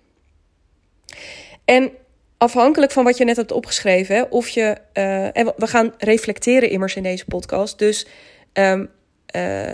En 1.66 1.92
afhankelijk 2.38 2.92
van 2.92 3.04
wat 3.04 3.18
je 3.18 3.26
net 3.26 3.36
hebt 3.36 3.52
opgeschreven, 3.52 4.32
of 4.32 4.50
je. 4.50 4.78
Uh, 4.94 5.38
en 5.38 5.54
we 5.58 5.68
gaan 5.68 5.94
reflecteren 5.98 6.70
immers 6.70 6.96
in 6.96 7.04
deze 7.04 7.26
podcast. 7.26 7.80
Dus 7.80 8.08
um, 8.54 8.90
uh, 9.36 9.72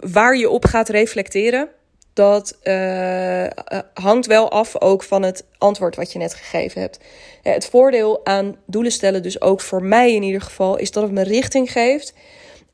waar 0.00 0.36
je 0.36 0.50
op 0.50 0.64
gaat 0.64 0.88
reflecteren, 0.88 1.68
dat 2.12 2.58
uh, 2.62 3.46
hangt 3.94 4.26
wel 4.26 4.50
af 4.50 4.80
ook 4.80 5.02
van 5.02 5.22
het 5.22 5.44
antwoord 5.58 5.96
wat 5.96 6.12
je 6.12 6.18
net 6.18 6.34
gegeven 6.34 6.80
hebt. 6.80 6.98
Het 7.42 7.66
voordeel 7.66 8.26
aan 8.26 8.56
doelen 8.66 8.92
stellen, 8.92 9.22
dus 9.22 9.40
ook 9.40 9.60
voor 9.60 9.82
mij 9.82 10.14
in 10.14 10.22
ieder 10.22 10.40
geval, 10.40 10.76
is 10.76 10.90
dat 10.90 11.02
het 11.02 11.12
me 11.12 11.22
richting 11.22 11.72
geeft 11.72 12.14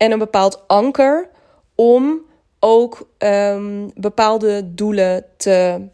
en 0.02 0.12
een 0.12 0.18
bepaald 0.18 0.64
anker 0.66 1.28
om 1.74 2.20
ook 2.58 3.08
um, 3.18 3.90
bepaalde 3.94 4.74
doelen 4.74 5.24
te. 5.36 5.88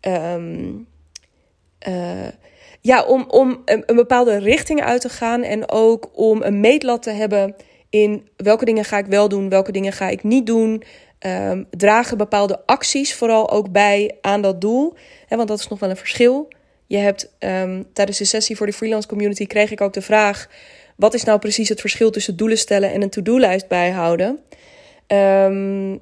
Um, 0.00 0.86
uh, 1.88 2.28
ja, 2.80 3.04
om, 3.04 3.24
om 3.28 3.62
een, 3.64 3.82
een, 3.86 3.96
bepaalde 3.96 4.36
richting 4.36 4.82
uit 4.82 5.00
te 5.00 5.08
gaan 5.08 5.42
en 5.42 5.70
ook 5.70 6.10
om 6.12 6.42
een 6.42 6.60
meetlat 6.60 7.02
te 7.02 7.10
hebben 7.10 7.56
in 7.90 8.28
welke 8.36 8.64
dingen 8.64 8.84
ga 8.84 8.98
ik 8.98 9.06
wel 9.06 9.28
doen, 9.28 9.48
welke 9.48 9.72
dingen 9.72 9.92
ga 9.92 10.08
ik 10.08 10.22
niet 10.22 10.46
doen. 10.46 10.82
Um, 11.26 11.66
dragen 11.70 12.16
bepaalde 12.16 12.66
acties 12.66 13.14
vooral 13.14 13.50
ook 13.50 13.70
bij 13.72 14.18
aan 14.20 14.42
dat 14.42 14.60
doel. 14.60 14.94
Hè, 15.26 15.36
want 15.36 15.48
dat 15.48 15.58
is 15.58 15.68
nog 15.68 15.78
wel 15.78 15.90
een 15.90 15.96
verschil. 15.96 16.48
Je 16.86 16.96
hebt 16.96 17.36
tijdens 17.92 18.18
de 18.18 18.24
sessie 18.24 18.56
voor 18.56 18.66
de 18.66 18.72
freelance 18.72 19.08
community 19.08 19.46
kreeg 19.46 19.70
ik 19.70 19.80
ook 19.80 19.92
de 19.92 20.02
vraag: 20.02 20.48
wat 20.96 21.14
is 21.14 21.24
nou 21.24 21.38
precies 21.38 21.68
het 21.68 21.80
verschil 21.80 22.10
tussen 22.10 22.36
doelen 22.36 22.58
stellen 22.58 22.92
en 22.92 23.02
een 23.02 23.10
to-do-lijst 23.10 23.68
bijhouden? 23.68 24.40
Um, 25.06 25.92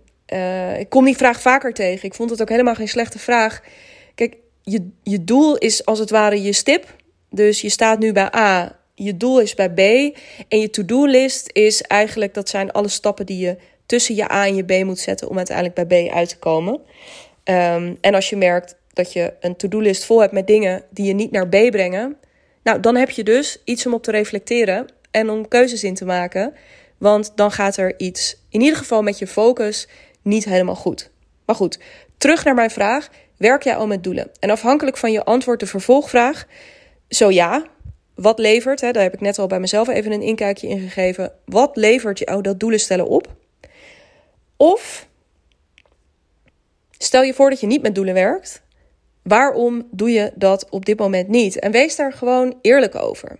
ik 0.78 0.88
kom 0.88 1.04
die 1.04 1.16
vraag 1.16 1.40
vaker 1.40 1.72
tegen. 1.72 2.08
Ik 2.08 2.14
vond 2.14 2.30
het 2.30 2.42
ook 2.42 2.48
helemaal 2.48 2.74
geen 2.74 2.88
slechte 2.88 3.18
vraag. 3.18 3.60
Kijk, 4.14 4.36
je, 4.62 4.90
je 5.02 5.24
doel 5.24 5.56
is 5.56 5.84
als 5.84 5.98
het 5.98 6.10
ware 6.10 6.42
je 6.42 6.52
stip. 6.52 6.94
Dus 7.30 7.60
je 7.60 7.68
staat 7.68 7.98
nu 7.98 8.12
bij 8.12 8.34
A, 8.36 8.78
je 8.94 9.16
doel 9.16 9.40
is 9.40 9.54
bij 9.54 9.70
B. 9.70 9.78
En 10.48 10.58
je 10.58 10.70
to-do-list 10.70 11.50
is 11.52 11.82
eigenlijk, 11.82 12.34
dat 12.34 12.48
zijn 12.48 12.72
alle 12.72 12.88
stappen 12.88 13.26
die 13.26 13.38
je 13.38 13.56
tussen 13.86 14.14
je 14.14 14.32
A 14.32 14.46
en 14.46 14.54
je 14.54 14.64
B 14.64 14.84
moet 14.84 14.98
zetten 14.98 15.28
om 15.28 15.36
uiteindelijk 15.36 15.88
bij 15.88 16.06
B 16.06 16.12
uit 16.12 16.28
te 16.28 16.38
komen. 16.38 16.74
Um, 17.44 17.98
en 18.00 18.14
als 18.14 18.30
je 18.30 18.36
merkt 18.36 18.76
dat 18.92 19.12
je 19.12 19.32
een 19.40 19.56
to-do-list 19.56 20.04
vol 20.04 20.20
hebt 20.20 20.32
met 20.32 20.46
dingen 20.46 20.82
die 20.90 21.06
je 21.06 21.12
niet 21.12 21.30
naar 21.30 21.48
B 21.48 21.70
brengen, 21.70 22.16
nou, 22.62 22.80
dan 22.80 22.94
heb 22.94 23.10
je 23.10 23.24
dus 23.24 23.58
iets 23.64 23.86
om 23.86 23.94
op 23.94 24.02
te 24.02 24.10
reflecteren 24.10 24.86
en 25.10 25.30
om 25.30 25.48
keuzes 25.48 25.84
in 25.84 25.94
te 25.94 26.04
maken. 26.04 26.54
Want 26.98 27.32
dan 27.34 27.52
gaat 27.52 27.76
er 27.76 27.98
iets, 27.98 28.36
in 28.48 28.60
ieder 28.60 28.78
geval 28.78 29.02
met 29.02 29.18
je 29.18 29.26
focus, 29.26 29.88
niet 30.22 30.44
helemaal 30.44 30.74
goed. 30.74 31.10
Maar 31.44 31.56
goed, 31.56 31.78
terug 32.18 32.44
naar 32.44 32.54
mijn 32.54 32.70
vraag. 32.70 33.08
Werk 33.36 33.62
jij 33.62 33.76
al 33.76 33.86
met 33.86 34.04
doelen? 34.04 34.30
En 34.40 34.50
afhankelijk 34.50 34.96
van 34.96 35.12
je 35.12 35.24
antwoord 35.24 35.60
de 35.60 35.66
vervolgvraag. 35.66 36.46
Zo 37.08 37.30
ja, 37.30 37.66
wat 38.14 38.38
levert, 38.38 38.80
hè, 38.80 38.90
daar 38.90 39.02
heb 39.02 39.14
ik 39.14 39.20
net 39.20 39.38
al 39.38 39.46
bij 39.46 39.60
mezelf 39.60 39.88
even 39.88 40.12
een 40.12 40.22
inkijkje 40.22 40.68
in 40.68 40.78
gegeven. 40.78 41.32
Wat 41.44 41.76
levert 41.76 42.18
jou 42.18 42.42
dat 42.42 42.60
doelen 42.60 42.80
stellen 42.80 43.06
op? 43.06 43.34
Of 44.56 45.06
stel 46.98 47.22
je 47.22 47.34
voor 47.34 47.50
dat 47.50 47.60
je 47.60 47.66
niet 47.66 47.82
met 47.82 47.94
doelen 47.94 48.14
werkt. 48.14 48.62
Waarom 49.22 49.88
doe 49.90 50.10
je 50.10 50.32
dat 50.34 50.66
op 50.70 50.84
dit 50.84 50.98
moment 50.98 51.28
niet? 51.28 51.58
En 51.58 51.70
wees 51.70 51.96
daar 51.96 52.12
gewoon 52.12 52.58
eerlijk 52.60 52.94
over. 52.94 53.38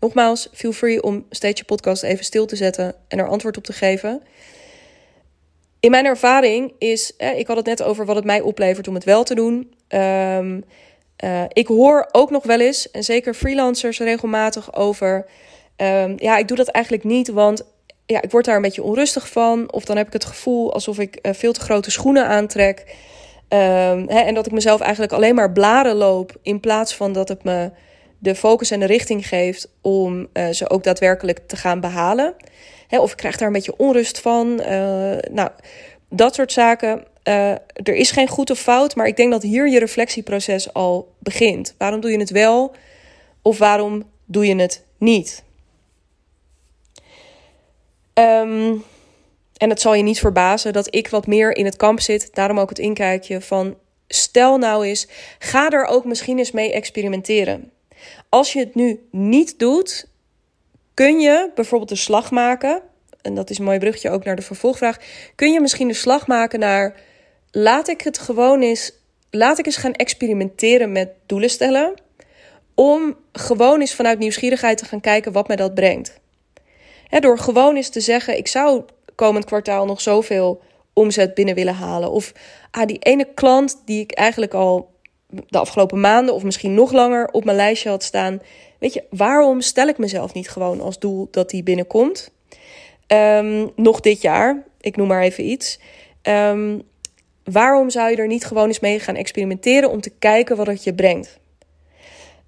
Nogmaals, 0.00 0.48
feel 0.52 0.72
free 0.72 1.02
om 1.02 1.26
steeds 1.30 1.60
je 1.60 1.66
podcast 1.66 2.02
even 2.02 2.24
stil 2.24 2.46
te 2.46 2.56
zetten 2.56 2.94
en 3.08 3.18
er 3.18 3.28
antwoord 3.28 3.56
op 3.56 3.64
te 3.64 3.72
geven. 3.72 4.22
In 5.80 5.90
mijn 5.90 6.04
ervaring 6.04 6.72
is, 6.78 7.12
ik 7.36 7.46
had 7.46 7.56
het 7.56 7.66
net 7.66 7.82
over 7.82 8.06
wat 8.06 8.16
het 8.16 8.24
mij 8.24 8.40
oplevert 8.40 8.88
om 8.88 8.94
het 8.94 9.04
wel 9.04 9.24
te 9.24 9.34
doen. 9.34 9.74
Um, 9.88 10.64
uh, 11.24 11.42
ik 11.48 11.66
hoor 11.66 12.08
ook 12.12 12.30
nog 12.30 12.44
wel 12.44 12.60
eens, 12.60 12.90
en 12.90 13.04
zeker 13.04 13.34
freelancers 13.34 13.98
regelmatig 13.98 14.74
over. 14.74 15.26
Um, 15.76 16.14
ja, 16.16 16.36
ik 16.36 16.48
doe 16.48 16.56
dat 16.56 16.68
eigenlijk 16.68 17.04
niet, 17.04 17.28
want 17.28 17.62
ja, 18.06 18.22
ik 18.22 18.30
word 18.30 18.44
daar 18.44 18.56
een 18.56 18.62
beetje 18.62 18.82
onrustig 18.82 19.28
van. 19.28 19.72
Of 19.72 19.84
dan 19.84 19.96
heb 19.96 20.06
ik 20.06 20.12
het 20.12 20.24
gevoel 20.24 20.72
alsof 20.72 20.98
ik 20.98 21.18
uh, 21.22 21.32
veel 21.32 21.52
te 21.52 21.60
grote 21.60 21.90
schoenen 21.90 22.26
aantrek. 22.26 22.96
Um, 23.48 24.08
hè, 24.08 24.20
en 24.20 24.34
dat 24.34 24.46
ik 24.46 24.52
mezelf 24.52 24.80
eigenlijk 24.80 25.12
alleen 25.12 25.34
maar 25.34 25.52
blaren 25.52 25.94
loop. 25.94 26.36
In 26.42 26.60
plaats 26.60 26.94
van 26.94 27.12
dat 27.12 27.28
het 27.28 27.44
me 27.44 27.70
de 28.18 28.34
focus 28.34 28.70
en 28.70 28.80
de 28.80 28.86
richting 28.86 29.28
geeft 29.28 29.68
om 29.80 30.26
uh, 30.32 30.48
ze 30.48 30.70
ook 30.70 30.84
daadwerkelijk 30.84 31.40
te 31.46 31.56
gaan 31.56 31.80
behalen. 31.80 32.34
Hè, 32.88 33.00
of 33.00 33.10
ik 33.10 33.16
krijg 33.16 33.36
daar 33.36 33.46
een 33.46 33.54
beetje 33.54 33.76
onrust 33.76 34.20
van. 34.20 34.54
nou, 35.30 35.50
dat 36.08 36.34
soort 36.34 36.52
zaken 36.52 37.04
uh, 37.24 37.50
er 37.82 37.94
is 37.94 38.10
geen 38.10 38.28
goed 38.28 38.50
of 38.50 38.58
fout, 38.58 38.94
maar 38.94 39.06
ik 39.06 39.16
denk 39.16 39.30
dat 39.30 39.42
hier 39.42 39.68
je 39.68 39.78
reflectieproces 39.78 40.72
al 40.72 41.12
begint. 41.18 41.74
Waarom 41.78 42.00
doe 42.00 42.10
je 42.10 42.18
het 42.18 42.30
wel 42.30 42.74
of 43.42 43.58
waarom 43.58 44.04
doe 44.24 44.46
je 44.46 44.56
het 44.56 44.84
niet? 44.98 45.44
Um, 48.14 48.84
en 49.64 49.70
het 49.70 49.80
zal 49.80 49.94
je 49.94 50.02
niet 50.02 50.18
verbazen 50.18 50.72
dat 50.72 50.94
ik 50.94 51.08
wat 51.08 51.26
meer 51.26 51.56
in 51.56 51.64
het 51.64 51.76
kamp 51.76 52.00
zit. 52.00 52.34
Daarom 52.34 52.60
ook 52.60 52.68
het 52.68 52.78
inkijkje 52.78 53.40
van 53.40 53.76
stel 54.08 54.58
nou 54.58 54.86
eens, 54.86 55.08
ga 55.38 55.70
er 55.70 55.84
ook 55.84 56.04
misschien 56.04 56.38
eens 56.38 56.50
mee 56.50 56.72
experimenteren. 56.72 57.70
Als 58.28 58.52
je 58.52 58.58
het 58.58 58.74
nu 58.74 59.08
niet 59.10 59.58
doet, 59.58 60.08
kun 60.94 61.20
je 61.20 61.50
bijvoorbeeld 61.54 61.90
de 61.90 61.96
slag 61.96 62.30
maken. 62.30 62.82
En 63.20 63.34
dat 63.34 63.50
is 63.50 63.58
een 63.58 63.64
mooi 63.64 63.78
brugje 63.78 64.10
ook 64.10 64.24
naar 64.24 64.36
de 64.36 64.42
vervolgvraag. 64.42 64.98
Kun 65.34 65.52
je 65.52 65.60
misschien 65.60 65.88
de 65.88 65.94
slag 65.94 66.26
maken 66.26 66.58
naar 66.58 67.00
laat 67.50 67.88
ik 67.88 68.00
het 68.00 68.18
gewoon 68.18 68.60
eens, 68.60 68.92
laat 69.30 69.58
ik 69.58 69.66
eens 69.66 69.76
gaan 69.76 69.94
experimenteren 69.94 70.92
met 70.92 71.08
doelen 71.26 71.50
stellen. 71.50 71.94
Om 72.74 73.16
gewoon 73.32 73.80
eens 73.80 73.94
vanuit 73.94 74.18
nieuwsgierigheid 74.18 74.78
te 74.78 74.84
gaan 74.84 75.00
kijken 75.00 75.32
wat 75.32 75.46
mij 75.46 75.56
dat 75.56 75.74
brengt. 75.74 76.20
door 77.20 77.38
gewoon 77.38 77.76
eens 77.76 77.88
te 77.88 78.00
zeggen: 78.00 78.36
ik 78.36 78.48
zou 78.48 78.84
komend 79.14 79.44
kwartaal 79.44 79.86
nog 79.86 80.00
zoveel 80.00 80.62
omzet 80.92 81.34
binnen 81.34 81.54
willen 81.54 81.74
halen. 81.74 82.10
Of 82.10 82.32
ah, 82.70 82.86
die 82.86 82.98
ene 82.98 83.28
klant 83.34 83.82
die 83.84 84.00
ik 84.00 84.12
eigenlijk 84.12 84.54
al 84.54 84.92
de 85.48 85.58
afgelopen 85.58 86.00
maanden 86.00 86.34
of 86.34 86.42
misschien 86.42 86.74
nog 86.74 86.92
langer 86.92 87.28
op 87.32 87.44
mijn 87.44 87.56
lijstje 87.56 87.88
had 87.88 88.02
staan. 88.02 88.40
Weet 88.78 88.92
je, 88.92 89.04
waarom 89.10 89.60
stel 89.60 89.88
ik 89.88 89.98
mezelf 89.98 90.34
niet 90.34 90.48
gewoon 90.50 90.80
als 90.80 90.98
doel 90.98 91.28
dat 91.30 91.50
die 91.50 91.62
binnenkomt? 91.62 92.32
Um, 93.06 93.70
nog 93.76 94.00
dit 94.00 94.22
jaar, 94.22 94.62
ik 94.80 94.96
noem 94.96 95.08
maar 95.08 95.22
even 95.22 95.44
iets. 95.44 95.78
Um, 96.22 96.82
waarom 97.44 97.90
zou 97.90 98.10
je 98.10 98.16
er 98.16 98.26
niet 98.26 98.44
gewoon 98.44 98.66
eens 98.66 98.80
mee 98.80 99.00
gaan 99.00 99.14
experimenteren 99.14 99.90
om 99.90 100.00
te 100.00 100.10
kijken 100.18 100.56
wat 100.56 100.66
het 100.66 100.84
je 100.84 100.94
brengt? 100.94 101.38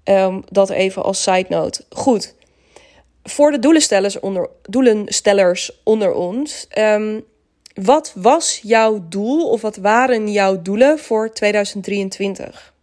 Um, 0.03 0.43
dat 0.51 0.69
even 0.69 1.03
als 1.03 1.23
side 1.23 1.45
note. 1.49 1.83
Goed. 1.89 2.35
Voor 3.29 3.51
de 3.51 3.59
doelenstellers 3.59 4.19
onder, 4.19 4.49
doelenstellers 4.61 5.81
onder 5.83 6.13
ons. 6.13 6.67
Um, 6.77 7.25
wat 7.73 8.13
was 8.15 8.59
jouw 8.63 9.05
doel 9.09 9.49
of 9.49 9.61
wat 9.61 9.75
waren 9.75 10.31
jouw 10.31 10.61
doelen 10.61 10.99
voor 10.99 11.33
2023? 11.33 12.73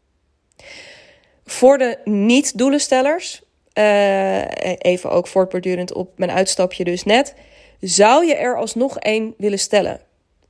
Voor 1.45 1.79
de 1.79 1.99
niet-doelenstellers, 2.05 3.43
uh, 3.79 4.43
even 4.79 5.11
ook 5.11 5.27
voortbordurend 5.27 5.93
op 5.93 6.19
mijn 6.19 6.31
uitstapje 6.31 6.85
dus 6.85 7.05
net, 7.05 7.35
zou 7.81 8.27
je 8.27 8.35
er 8.35 8.57
alsnog 8.57 8.99
één 8.99 9.35
willen 9.39 9.59
stellen? 9.59 10.01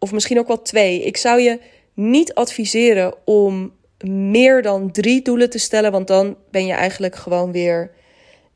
of 0.05 0.13
misschien 0.13 0.39
ook 0.39 0.47
wel 0.47 0.63
twee. 0.63 1.03
Ik 1.03 1.17
zou 1.17 1.41
je 1.41 1.61
niet 1.95 2.35
adviseren 2.35 3.15
om 3.25 3.73
meer 4.07 4.63
dan 4.63 4.91
drie 4.91 5.23
doelen 5.23 5.51
te 5.51 5.59
stellen, 5.59 5.93
want 5.93 6.07
dan 6.07 6.37
ben 6.51 6.67
je 6.67 6.73
eigenlijk 6.73 7.17
gewoon 7.17 7.53
weer. 7.53 7.91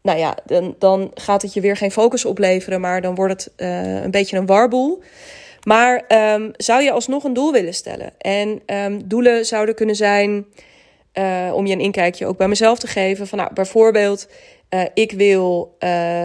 Nou 0.08 0.20
ja, 0.20 0.36
dan, 0.44 0.74
dan 0.78 1.10
gaat 1.14 1.42
het 1.42 1.52
je 1.52 1.60
weer 1.60 1.76
geen 1.76 1.90
focus 1.90 2.24
opleveren, 2.24 2.80
maar 2.80 3.00
dan 3.00 3.14
wordt 3.14 3.32
het 3.32 3.52
uh, 3.56 4.02
een 4.02 4.10
beetje 4.10 4.36
een 4.36 4.46
warboel. 4.46 5.02
Maar 5.62 6.04
um, 6.34 6.50
zou 6.56 6.82
je 6.82 6.92
alsnog 6.92 7.24
een 7.24 7.32
doel 7.32 7.52
willen 7.52 7.74
stellen? 7.74 8.12
En 8.18 8.62
um, 8.66 9.08
doelen 9.08 9.44
zouden 9.46 9.74
kunnen 9.74 9.96
zijn, 9.96 10.46
uh, 11.14 11.50
om 11.54 11.66
je 11.66 11.72
een 11.72 11.80
inkijkje 11.80 12.26
ook 12.26 12.36
bij 12.36 12.48
mezelf 12.48 12.78
te 12.78 12.86
geven, 12.86 13.26
van 13.26 13.38
nou, 13.38 13.52
bijvoorbeeld, 13.52 14.28
uh, 14.70 14.82
ik 14.94 15.12
wil, 15.12 15.76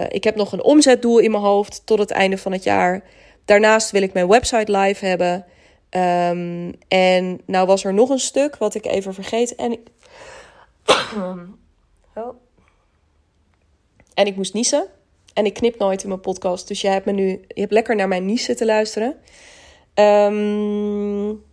ik 0.10 0.24
heb 0.24 0.36
nog 0.36 0.52
een 0.52 0.64
omzetdoel 0.64 1.20
in 1.20 1.32
mijn 1.32 1.44
hoofd 1.44 1.82
tot 1.86 2.00
het 2.00 2.12
einde 2.12 2.38
van 2.38 2.52
het 2.52 2.64
jaar. 2.64 3.04
Daarnaast 3.46 3.92
wil 3.92 4.02
ik 4.02 4.14
mijn 4.14 4.28
website 4.28 4.78
live 4.78 5.06
hebben. 5.06 5.46
Um, 5.90 6.74
en 6.88 7.42
nou 7.46 7.68
was 7.68 7.84
er 7.84 7.94
nog 7.94 8.10
een 8.10 8.20
stuk 8.20 8.58
wat 8.58 8.76
ik 8.76 8.86
even 8.86 9.14
vergeten. 9.14 9.58
En 9.58 9.72
ik... 9.72 9.80
oh. 12.16 12.43
En 14.14 14.26
ik 14.26 14.36
moest 14.36 14.54
niezen. 14.54 14.88
En 15.34 15.46
ik 15.46 15.54
knip 15.54 15.78
nooit 15.78 16.04
in 16.04 16.10
mijn 16.10 16.22
podcast. 16.22 16.68
Dus 16.68 16.82
je 16.82 16.88
hebt 16.88 17.06
me 17.06 17.12
nu 17.12 17.30
je 17.48 17.62
hebt 17.62 17.72
lekker 17.72 17.96
naar 17.96 18.08
mijn 18.08 18.26
niche 18.26 18.56
te 18.56 18.66
luisteren. 18.66 19.16
Um, 19.96 21.44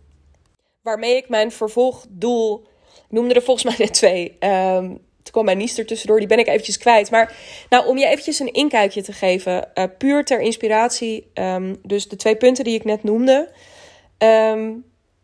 waarmee 0.81 1.15
ik 1.15 1.29
mijn 1.29 1.51
vervolgdoel. 1.51 2.67
Ik 2.93 3.11
noemde 3.17 3.33
er 3.33 3.41
volgens 3.41 3.65
mij 3.65 3.85
net 3.85 3.93
twee. 3.93 4.37
Um, 4.39 4.87
toen 5.23 5.31
kwam 5.31 5.45
mijn 5.45 5.57
niche 5.57 5.81
er 5.81 5.87
tussendoor. 5.87 6.19
Die 6.19 6.27
ben 6.27 6.39
ik 6.39 6.47
eventjes 6.47 6.77
kwijt. 6.77 7.11
Maar 7.11 7.37
nou, 7.69 7.87
om 7.87 7.97
je 7.97 8.05
eventjes 8.05 8.39
een 8.39 8.53
inkijkje 8.53 9.01
te 9.01 9.13
geven. 9.13 9.69
Uh, 9.75 9.83
puur 9.97 10.25
ter 10.25 10.39
inspiratie. 10.39 11.31
Um, 11.33 11.77
dus 11.83 12.07
de 12.07 12.15
twee 12.15 12.35
punten 12.35 12.63
die 12.63 12.75
ik 12.75 12.83
net 12.83 13.03
noemde. 13.03 13.49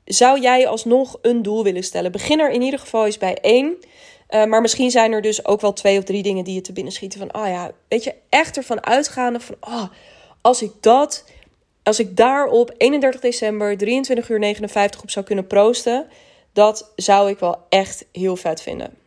zou 0.06 0.40
jij 0.40 0.68
alsnog 0.68 1.20
een 1.22 1.42
doel 1.42 1.64
willen 1.64 1.84
stellen? 1.84 2.12
Begin 2.12 2.40
er 2.40 2.52
in 2.52 2.62
ieder 2.62 2.80
geval 2.80 3.06
eens 3.06 3.18
bij 3.18 3.38
één. 3.42 3.78
Uh, 4.30 4.46
maar 4.46 4.62
misschien 4.62 4.92
zijn 4.92 5.12
er 5.12 5.22
dus 5.22 5.46
ook 5.46 5.62
wel 5.62 5.74
twee 5.74 5.98
of 5.98 6.04
drie 6.04 6.24
dingen 6.24 6.44
die 6.44 6.54
je 6.54 6.62
te 6.62 6.74
binnen 6.74 6.94
schieten. 6.94 7.20
Van, 7.20 7.42
oh 7.42 7.48
ja, 7.48 7.72
weet 7.88 8.04
je, 8.04 8.16
echt 8.30 8.58
ervan 8.58 8.86
uitgaande 8.86 9.40
van, 9.40 9.56
oh, 9.60 9.84
als 10.42 10.62
ik 10.62 10.72
dat, 10.80 11.26
als 11.84 12.00
ik 12.00 12.18
daar 12.18 12.46
op 12.46 12.74
31 12.78 13.22
december 13.22 13.78
23 13.78 14.30
uur 14.30 14.40
59 14.40 15.02
op 15.02 15.10
zou 15.10 15.26
kunnen 15.26 15.48
proosten, 15.48 16.08
dat 16.54 16.92
zou 16.96 17.30
ik 17.30 17.40
wel 17.40 17.58
echt 17.70 18.06
heel 18.12 18.36
vet 18.36 18.62
vinden. 18.62 18.98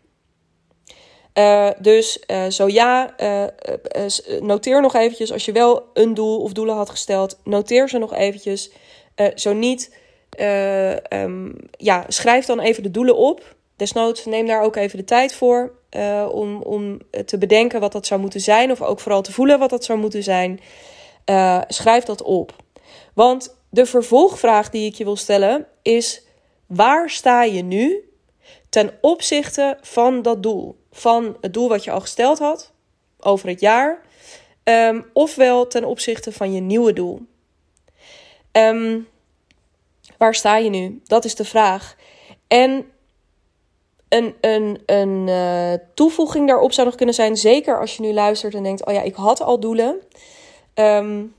Uh, 1.35 1.71
dus 1.79 2.23
uh, 2.27 2.47
zo 2.47 2.69
ja, 2.69 3.15
noteer 4.41 4.81
nog 4.81 4.95
eventjes 4.95 5.33
als 5.33 5.45
je 5.45 5.53
wel 5.53 5.85
een 5.95 6.15
doel 6.15 6.41
of 6.41 6.53
doelen 6.53 6.75
had 6.75 6.91
gesteld, 6.91 7.39
noteer 7.45 7.89
ze 7.89 7.99
nog 7.99 8.15
eventjes. 8.15 8.71
zo 9.35 9.53
niet, 9.53 9.97
um, 11.12 11.57
ja, 11.71 12.05
schrijf 12.09 12.47
dan 12.47 12.61
even 12.61 12.83
de 12.83 12.91
doelen 12.91 13.17
op. 13.17 13.59
Desnoods 13.81 14.25
neem 14.25 14.47
daar 14.47 14.63
ook 14.63 14.77
even 14.77 14.99
de 14.99 15.05
tijd 15.05 15.35
voor 15.35 15.73
uh, 15.91 16.29
om, 16.33 16.63
om 16.63 16.99
te 17.27 17.39
bedenken 17.39 17.81
wat 17.81 17.93
dat 17.93 18.07
zou 18.07 18.21
moeten 18.21 18.41
zijn. 18.41 18.71
Of 18.71 18.83
ook 18.83 19.01
vooral 19.01 19.23
te 19.23 19.33
voelen 19.33 19.59
wat 19.59 19.71
dat 19.71 19.85
zou 19.85 19.99
moeten 19.99 20.23
zijn. 20.23 20.61
Uh, 21.27 21.61
schrijf 21.69 22.05
dat 22.05 22.23
op. 22.23 22.55
Want 23.15 23.57
de 23.71 23.87
vervolgvraag 23.87 24.71
die 24.71 24.87
ik 24.87 24.95
je 24.95 25.05
wil 25.05 25.17
stellen 25.17 25.67
is: 25.83 26.23
waar 26.67 27.11
sta 27.11 27.43
je 27.43 27.63
nu 27.63 28.11
ten 28.69 28.93
opzichte 29.01 29.79
van 29.81 30.23
dat 30.23 30.43
doel? 30.43 30.79
Van 30.93 31.37
het 31.41 31.55
doel 31.55 31.69
wat 31.69 31.85
je 31.85 31.91
al 31.91 32.01
gesteld 32.01 32.39
had 32.39 32.73
over 33.21 33.49
het 33.49 33.61
jaar, 33.61 34.03
um, 34.65 35.05
ofwel 35.13 35.67
ten 35.67 35.85
opzichte 35.85 36.33
van 36.33 36.53
je 36.53 36.61
nieuwe 36.61 36.93
doel. 36.93 37.21
Um, 38.53 39.09
waar 40.19 40.35
sta 40.35 40.57
je 40.57 40.71
nu? 40.71 41.01
Dat 41.05 41.25
is 41.25 41.35
de 41.35 41.45
vraag. 41.45 41.97
En 42.49 42.87
een, 44.11 44.35
een, 44.40 44.83
een 44.87 45.26
uh, 45.26 45.73
toevoeging 45.95 46.47
daarop 46.47 46.73
zou 46.73 46.87
nog 46.87 46.97
kunnen 46.97 47.14
zijn, 47.14 47.37
zeker 47.37 47.81
als 47.81 47.97
je 47.97 48.02
nu 48.02 48.12
luistert 48.12 48.55
en 48.55 48.62
denkt: 48.62 48.87
Oh 48.87 48.95
ja, 48.95 49.02
ik 49.02 49.14
had 49.14 49.43
al 49.43 49.61
doelen. 49.61 50.00
Um, 50.75 51.35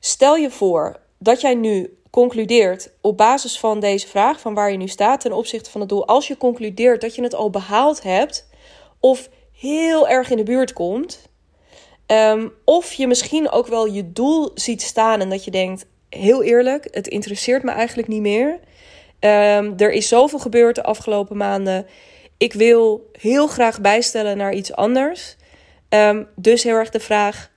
stel 0.00 0.36
je 0.36 0.50
voor 0.50 1.00
dat 1.18 1.40
jij 1.40 1.54
nu 1.54 1.98
concludeert 2.10 2.90
op 3.00 3.16
basis 3.16 3.58
van 3.58 3.80
deze 3.80 4.06
vraag, 4.06 4.40
van 4.40 4.54
waar 4.54 4.70
je 4.70 4.76
nu 4.76 4.88
staat 4.88 5.20
ten 5.20 5.32
opzichte 5.32 5.70
van 5.70 5.80
het 5.80 5.88
doel, 5.88 6.06
als 6.06 6.28
je 6.28 6.36
concludeert 6.36 7.00
dat 7.00 7.14
je 7.14 7.22
het 7.22 7.34
al 7.34 7.50
behaald 7.50 8.02
hebt 8.02 8.48
of 9.00 9.28
heel 9.52 10.08
erg 10.08 10.30
in 10.30 10.36
de 10.36 10.42
buurt 10.42 10.72
komt, 10.72 11.28
um, 12.06 12.52
of 12.64 12.92
je 12.92 13.06
misschien 13.06 13.50
ook 13.50 13.66
wel 13.66 13.86
je 13.86 14.12
doel 14.12 14.50
ziet 14.54 14.82
staan 14.82 15.20
en 15.20 15.30
dat 15.30 15.44
je 15.44 15.50
denkt: 15.50 15.86
heel 16.08 16.42
eerlijk, 16.42 16.88
het 16.90 17.08
interesseert 17.08 17.62
me 17.62 17.70
eigenlijk 17.70 18.08
niet 18.08 18.20
meer. 18.20 18.60
Um, 19.20 19.74
er 19.76 19.92
is 19.92 20.08
zoveel 20.08 20.38
gebeurd 20.38 20.74
de 20.74 20.82
afgelopen 20.82 21.36
maanden. 21.36 21.86
Ik 22.36 22.52
wil 22.52 23.10
heel 23.12 23.46
graag 23.46 23.80
bijstellen 23.80 24.36
naar 24.36 24.52
iets 24.52 24.72
anders. 24.72 25.36
Um, 25.88 26.28
dus 26.34 26.62
heel 26.62 26.74
erg 26.74 26.90
de 26.90 27.00
vraag: 27.00 27.50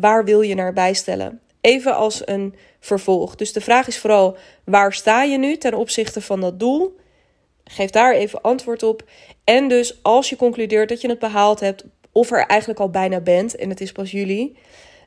waar 0.00 0.24
wil 0.24 0.40
je 0.40 0.54
naar 0.54 0.72
bijstellen? 0.72 1.40
Even 1.60 1.96
als 1.96 2.26
een 2.26 2.54
vervolg. 2.80 3.34
Dus 3.34 3.52
de 3.52 3.60
vraag 3.60 3.86
is 3.86 3.98
vooral: 3.98 4.36
waar 4.64 4.92
sta 4.92 5.22
je 5.22 5.38
nu 5.38 5.56
ten 5.56 5.74
opzichte 5.74 6.20
van 6.20 6.40
dat 6.40 6.60
doel? 6.60 6.96
Geef 7.64 7.90
daar 7.90 8.14
even 8.14 8.40
antwoord 8.40 8.82
op. 8.82 9.04
En 9.44 9.68
dus 9.68 9.98
als 10.02 10.28
je 10.28 10.36
concludeert 10.36 10.88
dat 10.88 11.00
je 11.00 11.08
het 11.08 11.18
behaald 11.18 11.60
hebt, 11.60 11.84
of 12.12 12.30
er 12.30 12.46
eigenlijk 12.46 12.80
al 12.80 12.90
bijna 12.90 13.20
bent 13.20 13.56
en 13.56 13.68
het 13.68 13.80
is 13.80 13.92
pas 13.92 14.10
juli, 14.10 14.56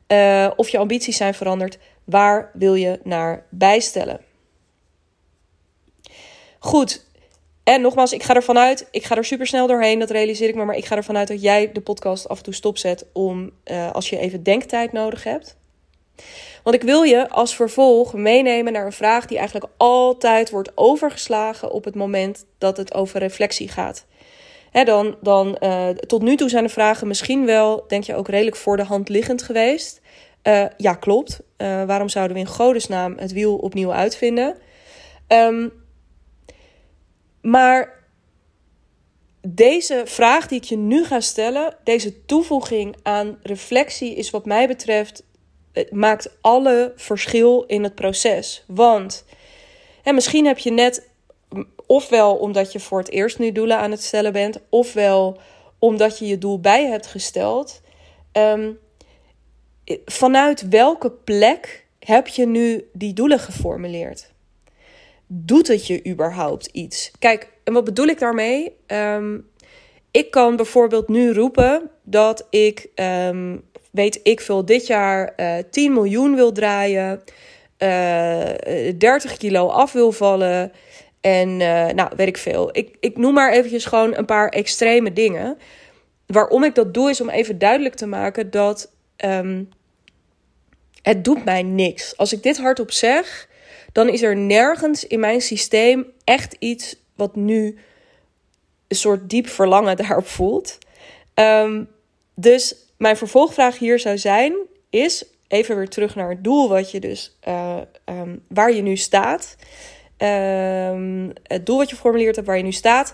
uh, 0.08 0.52
of 0.56 0.70
je 0.70 0.78
ambities 0.78 1.18
zijn 1.18 1.34
veranderd, 1.34 1.78
waar 2.04 2.52
wil 2.54 2.76
je 2.76 3.00
naar 3.04 3.46
bijstellen? 3.50 4.27
Goed. 6.60 7.06
En 7.64 7.82
nogmaals, 7.82 8.14
ik 8.14 8.24
ga 8.24 8.34
ervan 8.36 8.58
uit, 8.58 8.88
ik 8.92 9.06
ga 9.06 9.16
er 9.16 9.26
super 9.26 9.48
snel 9.48 9.68
doorheen, 9.68 10.00
dat 10.00 10.10
realiseer 10.10 10.50
ik 10.50 10.56
me. 10.56 10.66
Maar 10.66 10.76
ik 10.76 10.86
ga 10.86 10.96
ervan 10.96 11.18
uit 11.18 11.28
dat 11.28 11.42
jij 11.42 11.72
de 11.72 11.82
podcast 11.82 12.28
af 12.28 12.38
en 12.38 12.44
toe 12.44 12.54
stopzet 12.54 13.06
om 13.14 13.52
uh, 13.66 13.92
als 13.92 14.10
je 14.10 14.18
even 14.18 14.44
denktijd 14.44 14.92
nodig 14.92 15.24
hebt. 15.24 15.58
Want 16.64 16.76
ik 16.76 16.84
wil 16.84 17.02
je 17.02 17.30
als 17.30 17.56
vervolg 17.56 18.14
meenemen 18.14 18.74
naar 18.74 18.86
een 18.86 18.92
vraag 18.92 19.26
die 19.26 19.38
eigenlijk 19.38 19.72
altijd 19.78 20.50
wordt 20.50 20.72
overgeslagen 20.76 21.72
op 21.72 21.84
het 21.84 21.96
moment 21.96 22.46
dat 22.58 22.78
het 22.78 22.94
over 22.94 23.20
reflectie 23.20 23.68
gaat. 23.68 24.06
Dan, 24.72 25.16
dan, 25.22 25.58
uh, 25.60 25.90
tot 25.90 26.22
nu 26.22 26.36
toe 26.36 26.50
zijn 26.50 26.64
de 26.64 26.70
vragen 26.70 27.08
misschien 27.08 27.46
wel, 27.46 27.86
denk 27.88 28.04
je, 28.04 28.16
ook 28.16 28.28
redelijk 28.28 28.56
voor 28.56 28.78
de 28.78 28.84
hand 28.84 29.10
liggend 29.10 29.42
geweest. 29.42 30.02
Uh, 30.44 30.66
ja, 30.78 30.94
klopt. 30.94 31.40
Waarom 31.58 32.10
zouden 32.10 32.36
we 32.36 32.42
in 32.42 32.48
godesnaam 32.50 33.18
het 33.18 33.32
wiel 33.32 33.56
opnieuw 33.56 33.94
uitvinden? 33.94 34.58
Um, 35.28 35.72
maar 37.48 38.04
deze 39.42 40.02
vraag 40.06 40.48
die 40.48 40.58
ik 40.58 40.64
je 40.64 40.78
nu 40.78 41.06
ga 41.06 41.20
stellen, 41.20 41.78
deze 41.84 42.26
toevoeging 42.26 42.96
aan 43.04 43.40
reflectie, 43.42 44.16
is 44.16 44.30
wat 44.30 44.46
mij 44.46 44.68
betreft, 44.68 45.24
maakt 45.90 46.38
alle 46.42 46.94
verschil 46.96 47.64
in 47.64 47.84
het 47.84 47.96
proces. 47.96 48.64
Want 48.66 49.26
misschien 50.04 50.46
heb 50.46 50.58
je 50.58 50.72
net, 50.72 51.10
ofwel 51.86 52.36
omdat 52.36 52.72
je 52.72 52.80
voor 52.80 53.00
het 53.00 53.10
eerst 53.10 53.40
nu 53.40 53.52
doelen 53.52 53.78
aan 53.78 53.92
het 53.92 54.04
stellen 54.04 54.34
bent, 54.34 54.60
ofwel 54.70 55.38
omdat 55.80 56.20
je 56.20 56.28
je 56.28 56.38
doel 56.38 56.60
bij 56.60 56.86
hebt 56.86 57.08
gesteld. 57.08 57.82
Um, 58.32 58.80
vanuit 60.06 60.68
welke 60.68 61.12
plek 61.12 61.88
heb 62.00 62.28
je 62.28 62.48
nu 62.48 62.90
die 62.94 63.14
doelen 63.14 63.40
geformuleerd? 63.40 64.36
Doet 65.28 65.68
het 65.68 65.88
je 65.88 66.08
überhaupt 66.08 66.66
iets? 66.66 67.12
Kijk, 67.20 67.52
en 67.64 67.74
wat 67.74 67.84
bedoel 67.84 68.08
ik 68.08 68.20
daarmee? 68.20 68.76
Um, 68.88 69.50
ik 70.12 70.32
kan 70.32 70.56
bijvoorbeeld 70.56 71.08
nu 71.08 71.34
roepen 71.34 71.90
dat 72.04 72.48
ik, 72.50 72.88
um, 72.96 73.64
weet 73.92 74.20
ik 74.24 74.42
veel, 74.42 74.66
dit 74.66 74.88
jaar 74.88 75.34
uh, 75.38 75.58
eh, 75.58 75.66
10 75.72 75.94
miljoen 75.94 76.36
wil 76.36 76.52
draaien, 76.52 77.22
uh, 77.80 78.88
eh, 78.90 78.98
30 78.98 79.38
kilo 79.38 79.68
af 79.68 79.92
wil 79.92 80.12
vallen. 80.12 80.72
En 81.22 81.58
nou, 81.96 82.10
weet 82.16 82.28
ik 82.28 82.38
veel. 82.38 82.70
Ik, 82.72 82.98
ik 83.00 83.18
noem 83.18 83.34
maar 83.34 83.52
eventjes 83.52 83.86
gewoon 83.86 84.18
een 84.18 84.26
paar 84.26 84.50
extreme 84.50 85.14
dingen. 85.14 85.58
Waarom 86.26 86.64
ik 86.64 86.76
dat 86.76 86.94
doe, 86.94 87.10
is 87.10 87.22
om 87.22 87.30
even 87.30 87.58
duidelijk 87.58 87.96
te 87.96 88.06
maken 88.06 88.52
dat 88.52 88.92
um, 89.26 89.70
het 91.02 91.24
doet 91.24 91.46
mij 91.46 91.64
niks. 91.64 92.18
Als 92.18 92.34
ik 92.34 92.44
dit 92.44 92.58
hardop 92.58 92.92
zeg, 92.92 93.48
dan 93.92 94.10
is 94.10 94.22
er 94.22 94.38
nergens 94.38 95.08
in 95.08 95.20
mijn 95.20 95.42
systeem 95.42 96.06
echt 96.24 96.56
iets 96.60 96.96
wat 97.16 97.36
nu 97.36 97.78
een 98.88 98.96
soort 98.96 99.30
diep 99.30 99.48
verlangen 99.48 99.98
daarop 100.08 100.28
voelt. 100.28 100.78
Um, 101.34 101.90
dus 102.36 102.76
mijn 102.98 103.18
vervolgvraag 103.18 103.78
hier 103.78 104.00
zou 104.00 104.18
zijn, 104.18 104.56
is 104.90 105.26
even 105.48 105.76
weer 105.76 105.90
terug 105.90 106.16
naar 106.16 106.30
het 106.30 106.44
doel 106.44 106.70
wat 106.70 106.92
je 106.92 107.00
dus, 107.00 107.38
uh, 107.48 107.78
um, 108.06 108.44
waar 108.48 108.74
je 108.74 108.82
nu 108.82 108.98
staat. 108.98 109.56
Um, 110.18 111.34
het 111.44 111.66
doel 111.66 111.78
wat 111.78 111.90
je 111.90 111.96
geformuleerd 111.96 112.36
hebt, 112.36 112.48
waar 112.48 112.58
je 112.58 112.64
nu 112.64 112.72
staat. 112.72 113.14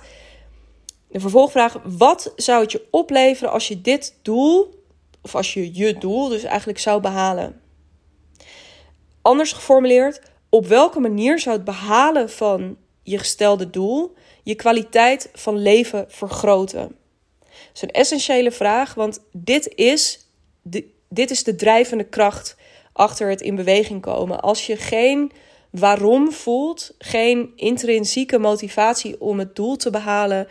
De 1.08 1.20
vervolgvraag, 1.20 1.82
wat 1.84 2.34
zou 2.36 2.62
het 2.62 2.72
je 2.72 2.88
opleveren 2.92 3.52
als 3.52 3.68
je 3.68 3.82
dit 3.82 4.16
doel, 4.22 4.84
of 5.22 5.36
als 5.36 5.54
je 5.54 5.76
je 5.76 5.98
doel 5.98 6.28
dus 6.28 6.44
eigenlijk 6.44 6.80
zou 6.80 7.02
behalen? 7.02 7.62
Anders 9.22 9.52
geformuleerd, 9.52 10.22
op 10.54 10.68
welke 10.68 11.00
manier 11.00 11.40
zou 11.40 11.56
het 11.56 11.66
behalen 11.66 12.30
van 12.30 12.78
je 13.04 13.18
gestelde 13.18 13.70
doel 13.70 14.14
je 14.44 14.56
kwaliteit 14.56 15.30
van 15.34 15.58
leven 15.58 16.06
vergroten? 16.08 16.96
Dat 17.40 17.74
is 17.74 17.82
een 17.82 17.92
essentiële 17.92 18.52
vraag, 18.52 18.94
want 18.94 19.20
dit 19.32 19.76
is 19.76 20.28
de, 20.62 20.90
dit 21.10 21.32
is 21.32 21.44
de 21.44 21.56
drijvende 21.56 22.04
kracht 22.04 22.56
achter 22.92 23.30
het 23.30 23.42
in 23.42 23.56
beweging 23.56 24.02
komen. 24.02 24.42
Als 24.42 24.66
je 24.66 24.78
geen 24.78 25.32
waarom 25.70 26.32
voelt, 26.32 26.96
geen 26.98 27.52
intrinsieke 27.56 28.38
motivatie 28.38 29.22
om 29.22 29.40
het 29.40 29.56
doel 29.56 29.76
te 29.76 29.90
behalen, 29.90 30.48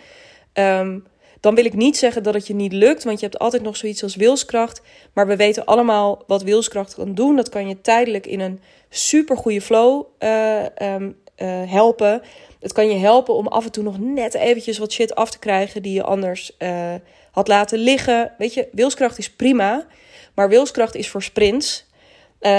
um, 0.52 1.06
dan 1.42 1.54
wil 1.54 1.64
ik 1.64 1.74
niet 1.74 1.96
zeggen 1.96 2.22
dat 2.22 2.34
het 2.34 2.46
je 2.46 2.54
niet 2.54 2.72
lukt, 2.72 3.04
want 3.04 3.20
je 3.20 3.26
hebt 3.26 3.38
altijd 3.38 3.62
nog 3.62 3.76
zoiets 3.76 4.02
als 4.02 4.16
wilskracht. 4.16 4.80
Maar 5.12 5.26
we 5.26 5.36
weten 5.36 5.64
allemaal 5.64 6.22
wat 6.26 6.42
wilskracht 6.42 6.94
kan 6.94 7.14
doen. 7.14 7.36
Dat 7.36 7.48
kan 7.48 7.68
je 7.68 7.80
tijdelijk 7.80 8.26
in 8.26 8.40
een 8.40 8.60
super 8.88 9.36
goede 9.36 9.60
flow 9.60 10.06
uh, 10.18 10.64
um, 10.82 11.16
uh, 11.36 11.62
helpen. 11.66 12.22
Het 12.60 12.72
kan 12.72 12.88
je 12.88 12.94
helpen 12.94 13.34
om 13.34 13.46
af 13.46 13.64
en 13.64 13.72
toe 13.72 13.82
nog 13.82 13.98
net 13.98 14.34
eventjes 14.34 14.78
wat 14.78 14.92
shit 14.92 15.14
af 15.14 15.30
te 15.30 15.38
krijgen 15.38 15.82
die 15.82 15.92
je 15.92 16.02
anders 16.02 16.52
uh, 16.58 16.94
had 17.30 17.48
laten 17.48 17.78
liggen. 17.78 18.32
Weet 18.38 18.54
je, 18.54 18.68
wilskracht 18.72 19.18
is 19.18 19.30
prima. 19.30 19.86
Maar 20.34 20.48
wilskracht 20.48 20.94
is 20.94 21.08
voor 21.08 21.22
sprints. 21.22 21.90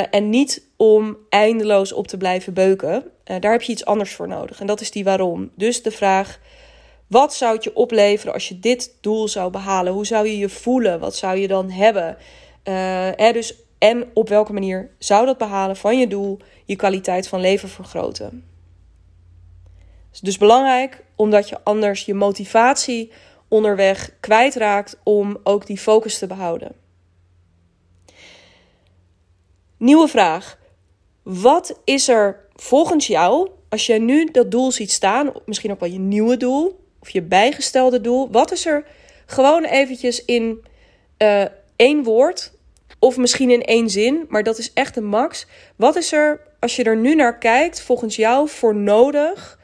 En 0.09 0.29
niet 0.29 0.67
om 0.77 1.17
eindeloos 1.29 1.93
op 1.93 2.07
te 2.07 2.17
blijven 2.17 2.53
beuken. 2.53 3.03
Daar 3.23 3.51
heb 3.51 3.61
je 3.61 3.71
iets 3.71 3.85
anders 3.85 4.13
voor 4.13 4.27
nodig. 4.27 4.59
En 4.59 4.67
dat 4.67 4.81
is 4.81 4.91
die 4.91 5.03
waarom. 5.03 5.51
Dus 5.55 5.81
de 5.81 5.91
vraag: 5.91 6.39
wat 7.13 7.33
zou 7.33 7.53
het 7.53 7.63
je 7.63 7.75
opleveren 7.75 8.33
als 8.33 8.47
je 8.47 8.59
dit 8.59 8.97
doel 9.01 9.27
zou 9.27 9.51
behalen? 9.51 9.93
Hoe 9.93 10.05
zou 10.05 10.27
je 10.27 10.37
je 10.37 10.49
voelen? 10.49 10.99
Wat 10.99 11.15
zou 11.15 11.37
je 11.37 11.47
dan 11.47 11.69
hebben? 11.69 12.17
Uh, 12.63 13.31
dus, 13.31 13.55
en 13.77 14.09
op 14.13 14.29
welke 14.29 14.53
manier 14.53 14.89
zou 14.97 15.25
dat 15.25 15.37
behalen 15.37 15.75
van 15.75 15.99
je 15.99 16.07
doel 16.07 16.39
je 16.65 16.75
kwaliteit 16.75 17.27
van 17.27 17.39
leven 17.39 17.69
vergroten? 17.69 18.45
is 20.13 20.19
dus 20.19 20.37
belangrijk 20.37 21.03
omdat 21.15 21.49
je 21.49 21.63
anders 21.63 22.05
je 22.05 22.13
motivatie 22.13 23.11
onderweg 23.47 24.11
kwijtraakt 24.19 24.99
om 25.03 25.37
ook 25.43 25.65
die 25.65 25.77
focus 25.77 26.17
te 26.17 26.27
behouden. 26.27 26.75
Nieuwe 29.77 30.07
vraag. 30.07 30.57
Wat 31.23 31.79
is 31.83 32.07
er 32.07 32.47
volgens 32.55 33.07
jou, 33.07 33.49
als 33.69 33.85
je 33.85 33.99
nu 33.99 34.25
dat 34.31 34.51
doel 34.51 34.71
ziet 34.71 34.91
staan, 34.91 35.31
misschien 35.45 35.71
ook 35.71 35.79
wel 35.79 35.89
je 35.89 35.99
nieuwe 35.99 36.37
doel 36.37 36.81
of 37.03 37.09
je 37.09 37.21
bijgestelde 37.21 38.01
doel, 38.01 38.31
wat 38.31 38.51
is 38.51 38.65
er 38.65 38.85
gewoon 39.25 39.63
eventjes 39.63 40.25
in 40.25 40.65
uh, 41.17 41.45
één 41.75 42.03
woord 42.03 42.53
of 42.99 43.17
misschien 43.17 43.49
in 43.49 43.61
één 43.61 43.89
zin, 43.89 44.25
maar 44.29 44.43
dat 44.43 44.57
is 44.57 44.73
echt 44.73 44.95
een 44.95 45.05
max. 45.05 45.45
Wat 45.75 45.95
is 45.95 46.11
er, 46.11 46.41
als 46.59 46.75
je 46.75 46.83
er 46.83 46.97
nu 46.97 47.15
naar 47.15 47.37
kijkt, 47.37 47.81
volgens 47.81 48.15
jou 48.15 48.49
voor 48.49 48.75
nodig 48.75 49.59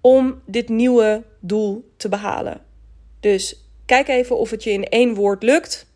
om 0.00 0.42
dit 0.46 0.68
nieuwe 0.68 1.22
doel 1.40 1.90
te 1.96 2.08
behalen? 2.08 2.60
Dus 3.20 3.64
kijk 3.86 4.08
even 4.08 4.38
of 4.38 4.50
het 4.50 4.64
je 4.64 4.70
in 4.70 4.84
één 4.84 5.14
woord 5.14 5.42
lukt. 5.42 5.86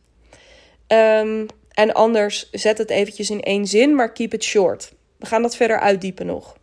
Um, 0.89 1.47
en 1.71 1.93
anders 1.93 2.51
zet 2.51 2.79
het 2.79 2.91
eventjes 2.91 3.31
in 3.31 3.41
één 3.41 3.67
zin, 3.67 3.95
maar 3.95 4.13
keep 4.13 4.35
it 4.35 4.45
short. 4.45 4.93
We 5.17 5.27
gaan 5.27 5.43
dat 5.43 5.57
verder 5.57 5.81
uitdiepen 5.81 6.27
nog. 6.27 6.57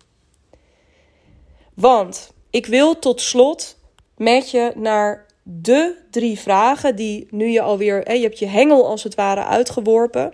Want 1.73 2.33
ik 2.49 2.65
wil 2.65 2.99
tot 2.99 3.21
slot 3.21 3.79
met 4.21 4.51
je 4.51 4.71
naar 4.75 5.25
de 5.43 5.95
drie 6.11 6.39
vragen 6.39 6.95
die 6.95 7.27
nu 7.29 7.47
je 7.47 7.61
alweer, 7.61 8.13
je 8.13 8.21
hebt 8.21 8.39
je 8.39 8.45
hengel 8.45 8.87
als 8.87 9.03
het 9.03 9.15
ware 9.15 9.43
uitgeworpen. 9.43 10.33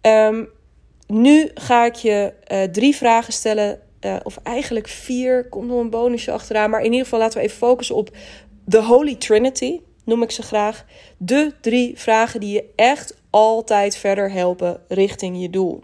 Um, 0.00 0.48
nu 1.06 1.50
ga 1.54 1.84
ik 1.84 1.94
je 1.94 2.32
uh, 2.52 2.62
drie 2.62 2.96
vragen 2.96 3.32
stellen, 3.32 3.80
uh, 4.00 4.16
of 4.22 4.38
eigenlijk 4.42 4.88
vier, 4.88 5.48
komt 5.48 5.68
nog 5.68 5.80
een 5.80 5.90
bonusje 5.90 6.32
achteraan. 6.32 6.70
Maar 6.70 6.80
in 6.80 6.90
ieder 6.90 7.04
geval 7.04 7.18
laten 7.18 7.38
we 7.38 7.44
even 7.44 7.56
focussen 7.56 7.96
op 7.96 8.10
de 8.64 8.82
Holy 8.82 9.14
Trinity, 9.14 9.80
noem 10.04 10.22
ik 10.22 10.30
ze 10.30 10.42
graag. 10.42 10.84
De 11.18 11.52
drie 11.60 11.98
vragen 11.98 12.40
die 12.40 12.52
je 12.52 12.64
echt 12.76 13.16
altijd 13.30 13.96
verder 13.96 14.30
helpen 14.30 14.80
richting 14.88 15.40
je 15.40 15.50
doel. 15.50 15.82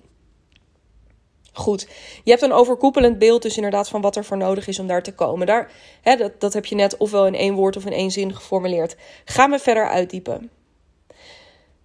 Goed, 1.61 1.89
je 2.25 2.31
hebt 2.31 2.43
een 2.43 2.53
overkoepelend 2.53 3.19
beeld 3.19 3.43
dus 3.43 3.57
inderdaad 3.57 3.89
van 3.89 4.01
wat 4.01 4.17
er 4.17 4.25
voor 4.25 4.37
nodig 4.37 4.67
is 4.67 4.79
om 4.79 4.87
daar 4.87 5.03
te 5.03 5.15
komen. 5.15 5.47
Daar, 5.47 5.73
hè, 6.01 6.17
dat, 6.17 6.41
dat 6.41 6.53
heb 6.53 6.67
je 6.67 6.75
net 6.75 6.97
ofwel 6.97 7.27
in 7.27 7.35
één 7.35 7.55
woord 7.55 7.77
of 7.77 7.87
in 7.87 7.93
één 7.93 8.11
zin 8.11 8.35
geformuleerd. 8.35 8.97
Gaan 9.25 9.51
we 9.51 9.59
verder 9.59 9.89
uitdiepen. 9.89 10.51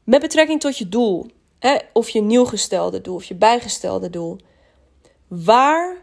Met 0.04 0.22
betrekking 0.22 0.60
tot 0.60 0.78
je 0.78 0.90
doel, 0.90 1.26
hè, 1.60 1.78
of 1.94 2.10
je 2.10 2.22
nieuw 2.22 2.46
gestelde 2.46 3.02
doel 3.02 3.16
of 3.16 3.24
je 3.24 3.36
bijgestelde 3.36 4.10
doel. 4.10 4.38
Waar 5.28 5.98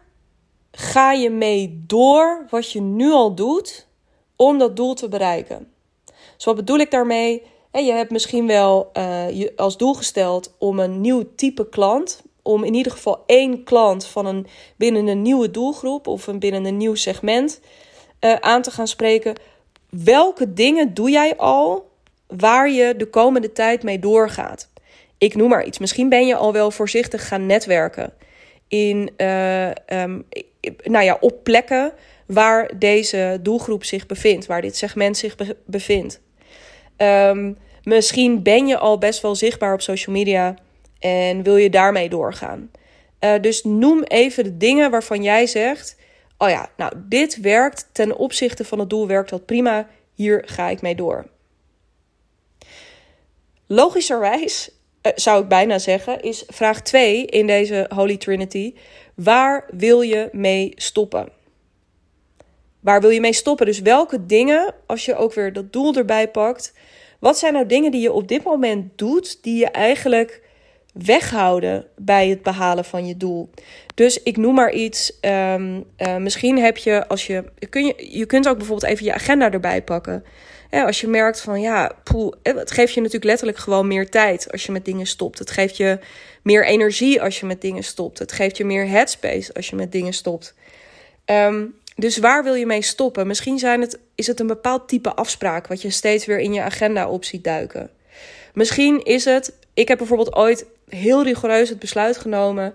ga 0.71 1.13
je 1.13 1.31
mee 1.31 1.85
door 1.87 2.47
wat 2.51 2.73
je 2.73 2.81
nu 2.81 3.11
al 3.11 3.35
doet 3.35 3.87
om 4.37 4.59
dat 4.59 4.77
doel 4.77 4.95
te 4.95 5.09
bereiken? 5.09 5.73
Dus 6.37 6.45
wat 6.45 6.57
bedoel 6.57 6.79
ik 6.79 6.91
daarmee? 6.91 7.43
En 7.71 7.85
je 7.85 7.93
hebt 7.93 8.11
misschien 8.11 8.47
wel 8.47 8.91
uh, 8.97 9.31
je 9.31 9.53
als 9.57 9.77
doel 9.77 9.95
gesteld 9.95 10.55
om 10.59 10.79
een 10.79 11.01
nieuw 11.01 11.25
type 11.37 11.69
klant, 11.69 12.23
om 12.43 12.65
in 12.65 12.75
ieder 12.75 12.93
geval 12.93 13.23
één 13.27 13.65
klant 13.65 14.07
van 14.07 14.27
een, 14.27 14.47
binnen 14.77 15.07
een 15.07 15.23
nieuwe 15.23 15.51
doelgroep 15.51 16.07
of 16.07 16.27
een, 16.27 16.39
binnen 16.39 16.65
een 16.65 16.77
nieuw 16.77 16.95
segment 16.95 17.61
uh, 18.21 18.35
aan 18.35 18.63
te 18.63 18.71
gaan 18.71 18.87
spreken. 18.87 19.35
Welke 19.91 20.53
dingen 20.53 20.95
doe 20.95 21.11
jij 21.11 21.37
al 21.37 21.91
waar 22.27 22.71
je 22.71 22.97
de 22.97 23.07
komende 23.07 23.53
tijd 23.53 23.83
mee 23.83 23.99
doorgaat? 23.99 24.69
Ik 25.19 25.35
noem 25.35 25.49
maar 25.49 25.65
iets. 25.65 25.79
Misschien 25.79 26.09
ben 26.09 26.27
je 26.27 26.37
al 26.37 26.53
wel 26.53 26.71
voorzichtig 26.71 27.29
gaan 27.29 27.47
netwerken 27.47 28.13
in, 28.69 29.11
uh, 29.17 29.69
um, 29.69 30.27
nou 30.83 31.05
ja, 31.05 31.17
op 31.21 31.43
plekken 31.43 31.93
waar 32.27 32.79
deze 32.79 33.39
doelgroep 33.43 33.85
zich 33.85 34.07
bevindt, 34.07 34.47
waar 34.47 34.61
dit 34.61 34.77
segment 34.77 35.17
zich 35.17 35.37
be 35.37 35.57
bevindt. 35.65 36.21
Um, 36.97 37.57
misschien 37.83 38.43
ben 38.43 38.67
je 38.67 38.79
al 38.79 38.99
best 38.99 39.23
wel 39.23 39.35
zichtbaar 39.35 39.73
op 39.73 39.81
social 39.81 40.15
media 40.15 40.55
en 41.03 41.43
wil 41.43 41.57
je 41.57 41.71
daarmee 41.71 42.09
doorgaan. 42.09 42.71
Uh, 43.21 43.35
dus 43.41 43.65
noem 43.65 44.03
even 44.03 44.45
de 44.45 44.57
dingen 44.57 44.91
waarvan 44.91 45.23
jij 45.23 45.47
zegt: 45.47 45.97
Oh 46.39 46.49
ja, 46.49 46.71
nou, 46.77 46.93
dit 46.97 47.41
werkt 47.41 47.89
ten 47.93 48.17
opzichte 48.17 48.65
van 48.65 48.79
het 48.79 48.91
doel, 48.91 49.07
werkt 49.07 49.31
dat 49.31 49.47
prima. 49.47 49.89
Hier 50.15 50.43
ga 50.47 50.69
ik 50.69 50.83
mee 50.83 50.95
door. 50.95 51.27
Logischerwijs 53.67 54.71
uh, 55.03 55.13
zou 55.15 55.43
ik 55.43 55.49
bijna 55.49 55.79
zeggen, 55.79 56.23
is 56.23 56.45
vraag 56.49 56.83
2 56.83 57.27
in 57.27 57.47
deze 57.47 57.91
Holy 57.95 58.17
Trinity: 58.17 58.75
Waar 59.15 59.65
wil 59.71 60.01
je 60.01 60.29
mee 60.33 60.73
stoppen? 60.75 61.29
Waar 62.81 63.01
wil 63.01 63.11
je 63.11 63.21
mee 63.21 63.33
stoppen? 63.33 63.67
Dus 63.67 63.81
welke 63.81 64.27
dingen, 64.27 64.75
als 64.87 65.05
je 65.05 65.17
ook 65.17 65.35
weer 65.35 65.53
dat 65.53 65.73
doel 65.73 65.95
erbij 65.95 66.29
pakt, 66.29 66.75
wat 67.21 67.39
zijn 67.39 67.53
nou 67.53 67.67
dingen 67.67 67.91
die 67.91 68.01
je 68.01 68.13
op 68.13 68.29
dit 68.29 68.45
moment 68.45 68.99
doet 68.99 69.43
die 69.43 69.59
je 69.59 69.67
eigenlijk 69.67 70.42
weghouden 70.93 71.87
bij 71.97 72.29
het 72.29 72.43
behalen 72.43 72.85
van 72.85 73.07
je 73.07 73.17
doel? 73.17 73.51
Dus 73.95 74.23
ik 74.23 74.37
noem 74.37 74.55
maar 74.55 74.73
iets. 74.73 75.19
Um, 75.21 75.85
uh, 75.99 76.17
misschien 76.17 76.59
heb 76.59 76.77
je, 76.77 77.09
als 77.09 77.27
je, 77.27 77.45
kun 77.71 77.87
je, 77.87 78.19
je 78.19 78.27
kunt 78.27 78.49
ook 78.49 78.57
bijvoorbeeld 78.57 78.93
even 78.93 79.05
je 79.05 79.15
agenda 79.15 79.51
erbij 79.51 79.83
pakken. 79.83 80.25
Als 80.71 81.01
je 81.01 81.07
merkt 81.07 81.41
van 81.41 81.61
ja, 81.61 81.93
poeh, 82.03 82.33
het 82.43 82.71
geeft 82.71 82.93
je 82.93 83.01
natuurlijk 83.01 83.27
letterlijk 83.27 83.59
gewoon 83.59 83.87
meer 83.87 84.11
tijd 84.11 84.53
als 84.53 84.67
je 84.67 84.73
met 84.73 84.85
dingen 84.85 85.07
stopt. 85.07 85.39
Het 85.39 85.51
geeft 85.51 85.77
je 85.77 85.99
meer 86.43 86.67
energie 86.67 87.23
als 87.23 87.41
je 87.41 87.47
met 87.47 87.61
dingen 87.61 87.85
stopt. 87.85 88.19
Het 88.19 88.33
geeft 88.33 88.57
je 88.57 88.65
meer 88.65 88.89
headspace 88.89 89.55
als 89.55 89.69
je 89.69 89.77
met 89.77 89.93
dingen 89.93 90.13
stopt. 90.13 90.55
Um, 91.27 91.75
dus 91.97 92.19
waar 92.19 92.45
wil 92.45 92.55
je 92.55 92.67
mee 92.67 92.83
stoppen? 92.83 93.27
Misschien 93.27 93.59
zijn 93.59 93.81
het, 93.81 93.99
is 94.15 94.27
het 94.27 94.41
een 94.41 94.47
bepaald 94.47 94.89
type 94.89 95.15
afspraak 95.15 95.67
wat 95.67 95.83
je 95.83 95.91
steeds 95.91 96.27
weer 96.27 96.39
in 96.39 96.53
je 96.53 96.63
agenda 96.63 97.09
op 97.09 97.25
ziet 97.25 97.45
duiken. 97.45 97.91
Misschien 98.55 99.05
is 99.05 99.25
het, 99.25 99.53
ik 99.75 99.89
heb 99.89 99.99
bijvoorbeeld 99.99 100.35
ooit 100.35 100.67
heel 100.97 101.23
rigoureus 101.23 101.69
het 101.69 101.79
besluit 101.79 102.17
genomen. 102.17 102.75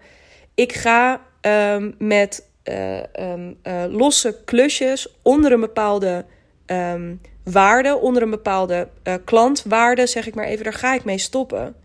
Ik 0.56 0.74
ga 0.74 1.22
um, 1.42 1.96
met 1.98 2.50
uh, 2.64 2.98
um, 3.20 3.58
uh, 3.64 3.84
losse 3.90 4.36
klusjes 4.46 5.08
onder 5.22 5.52
een 5.52 5.60
bepaalde 5.60 6.26
um, 6.66 7.22
waarde, 7.44 7.96
onder 7.96 8.22
een 8.22 8.30
bepaalde 8.30 8.88
uh, 9.04 9.14
klantwaarde, 9.26 10.08
zeg 10.08 10.28
ik 10.28 10.36
maar 10.36 10.46
even, 10.46 10.64
daar 10.64 10.74
ga 10.74 10.94
ik 10.94 11.04
mee 11.04 11.18
stoppen. 11.18 11.76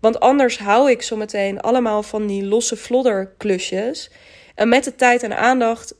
Want 0.00 0.20
anders 0.20 0.58
hou 0.58 0.90
ik 0.90 1.02
zometeen 1.02 1.60
allemaal 1.60 2.02
van 2.02 2.26
die 2.26 2.44
losse 2.44 2.76
flodderklusjes. 2.76 4.10
En 4.54 4.68
met 4.68 4.84
de 4.84 4.94
tijd 4.94 5.22
en 5.22 5.36
aandacht 5.36 5.94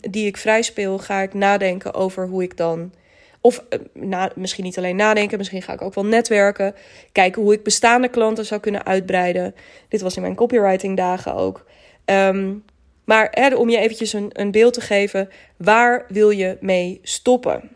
die 0.00 0.26
ik 0.26 0.36
vrij 0.36 0.62
speel, 0.62 0.98
ga 0.98 1.20
ik 1.20 1.34
nadenken 1.34 1.94
over 1.94 2.26
hoe 2.26 2.42
ik 2.42 2.56
dan. 2.56 2.92
Of 3.40 3.64
uh, 3.70 3.80
na, 3.92 4.30
misschien 4.34 4.64
niet 4.64 4.78
alleen 4.78 4.96
nadenken, 4.96 5.38
misschien 5.38 5.62
ga 5.62 5.72
ik 5.72 5.82
ook 5.82 5.94
wel 5.94 6.06
netwerken. 6.06 6.74
Kijken 7.12 7.42
hoe 7.42 7.52
ik 7.52 7.62
bestaande 7.62 8.08
klanten 8.08 8.46
zou 8.46 8.60
kunnen 8.60 8.86
uitbreiden. 8.86 9.54
Dit 9.88 10.00
was 10.00 10.16
in 10.16 10.22
mijn 10.22 10.34
copywriting 10.34 10.96
dagen 10.96 11.34
ook. 11.34 11.66
Um, 12.04 12.64
maar 13.04 13.28
hè, 13.30 13.54
om 13.54 13.68
je 13.68 13.78
eventjes 13.78 14.12
een, 14.12 14.30
een 14.32 14.50
beeld 14.50 14.74
te 14.74 14.80
geven, 14.80 15.28
waar 15.56 16.04
wil 16.08 16.30
je 16.30 16.56
mee 16.60 16.98
stoppen? 17.02 17.70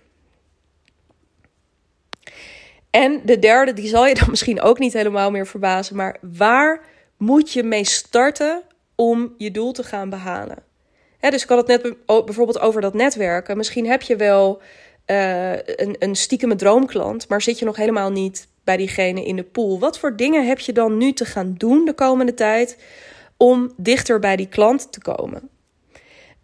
En 2.90 3.20
de 3.24 3.38
derde, 3.38 3.72
die 3.72 3.88
zal 3.88 4.06
je 4.06 4.14
dan 4.14 4.30
misschien 4.34 4.60
ook 4.60 4.78
niet 4.78 4.92
helemaal 4.92 5.30
meer 5.30 5.46
verbazen, 5.46 5.96
maar 5.96 6.16
waar 6.20 6.80
moet 7.16 7.52
je 7.52 7.62
mee 7.62 7.84
starten 7.84 8.62
om 8.94 9.34
je 9.36 9.50
doel 9.50 9.72
te 9.72 9.82
gaan 9.82 10.10
behalen. 10.10 10.62
dus 11.20 11.42
ik 11.42 11.48
had 11.48 11.68
het 11.68 11.82
net 11.82 11.96
bijvoorbeeld 12.06 12.60
over 12.60 12.80
dat 12.80 12.94
netwerken. 12.94 13.56
Misschien 13.56 13.86
heb 13.86 14.02
je 14.02 14.16
wel 14.16 14.62
uh, 15.06 15.52
een, 15.52 15.96
een 15.98 16.14
stiekeme 16.14 16.56
droomklant, 16.56 17.28
maar 17.28 17.42
zit 17.42 17.58
je 17.58 17.64
nog 17.64 17.76
helemaal 17.76 18.10
niet 18.10 18.48
bij 18.64 18.76
diegene 18.76 19.24
in 19.24 19.36
de 19.36 19.42
pool. 19.42 19.78
Wat 19.78 19.98
voor 19.98 20.16
dingen 20.16 20.46
heb 20.46 20.58
je 20.58 20.72
dan 20.72 20.96
nu 20.96 21.12
te 21.12 21.24
gaan 21.24 21.54
doen 21.58 21.84
de 21.84 21.92
komende 21.92 22.34
tijd 22.34 22.78
om 23.36 23.72
dichter 23.76 24.18
bij 24.18 24.36
die 24.36 24.48
klant 24.48 24.92
te 24.92 25.00
komen? 25.00 25.48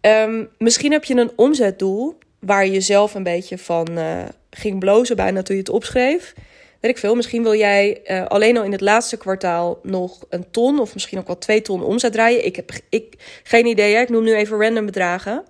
Um, 0.01 0.49
misschien 0.57 0.91
heb 0.91 1.03
je 1.03 1.15
een 1.15 1.31
omzetdoel 1.35 2.17
waar 2.39 2.65
je 2.65 2.71
jezelf 2.71 3.13
een 3.13 3.23
beetje 3.23 3.57
van 3.57 3.87
uh, 3.97 4.23
ging 4.49 4.79
blozen 4.79 5.15
bijna 5.15 5.41
toen 5.41 5.55
je 5.55 5.61
het 5.61 5.71
opschreef 5.71 6.33
weet 6.81 6.91
ik 6.91 6.97
veel, 6.97 7.15
misschien 7.15 7.43
wil 7.43 7.55
jij 7.55 8.01
uh, 8.05 8.25
alleen 8.25 8.57
al 8.57 8.63
in 8.63 8.71
het 8.71 8.81
laatste 8.81 9.17
kwartaal 9.17 9.79
nog 9.83 10.25
een 10.29 10.51
ton 10.51 10.79
of 10.79 10.93
misschien 10.93 11.19
ook 11.19 11.27
wel 11.27 11.37
twee 11.37 11.61
ton 11.61 11.83
omzet 11.83 12.11
draaien. 12.11 12.45
Ik 12.45 12.55
heb 12.55 12.71
ik, 12.89 13.41
geen 13.43 13.65
idee, 13.65 13.95
ik 13.95 14.09
noem 14.09 14.23
nu 14.23 14.35
even 14.35 14.61
random 14.61 14.85
bedragen. 14.85 15.43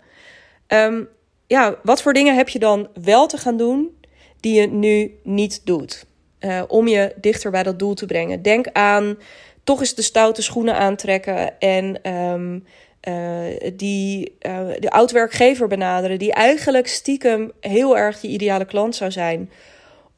Um, 0.68 1.08
ja, 1.52 1.76
wat 1.84 2.02
voor 2.02 2.14
dingen 2.14 2.36
heb 2.36 2.50
je 2.50 2.60
dan 2.60 2.88
wel 3.04 3.28
te 3.28 3.38
gaan 3.38 3.58
doen 3.58 3.98
die 4.40 4.62
je 4.62 4.68
nu 4.68 5.20
niet 5.24 5.62
doet? 5.66 6.06
uh, 6.42 6.62
om 6.68 6.88
je 6.88 7.14
dichter 7.16 7.52
bij 7.52 7.64
dat 7.64 7.80
doel 7.80 7.94
te 7.94 8.06
brengen. 8.06 8.42
Denk 8.42 8.68
aan 8.74 9.18
toch 9.64 9.80
eens 9.80 9.96
de 9.96 10.02
stoute 10.02 10.42
schoenen 10.42 10.76
aantrekken 10.76 11.60
en 11.60 12.12
um, 12.14 12.66
uh, 13.08 13.74
die 13.74 14.38
uh, 14.48 14.68
de 14.80 14.90
oud-werkgever 14.90 15.68
benaderen, 15.68 16.20
die 16.20 16.34
eigenlijk 16.34 16.88
stiekem 16.88 17.52
heel 17.60 17.98
erg 17.98 18.22
je 18.22 18.28
ideale 18.28 18.66
klant 18.66 18.96
zou 18.96 19.12
zijn. 19.12 19.50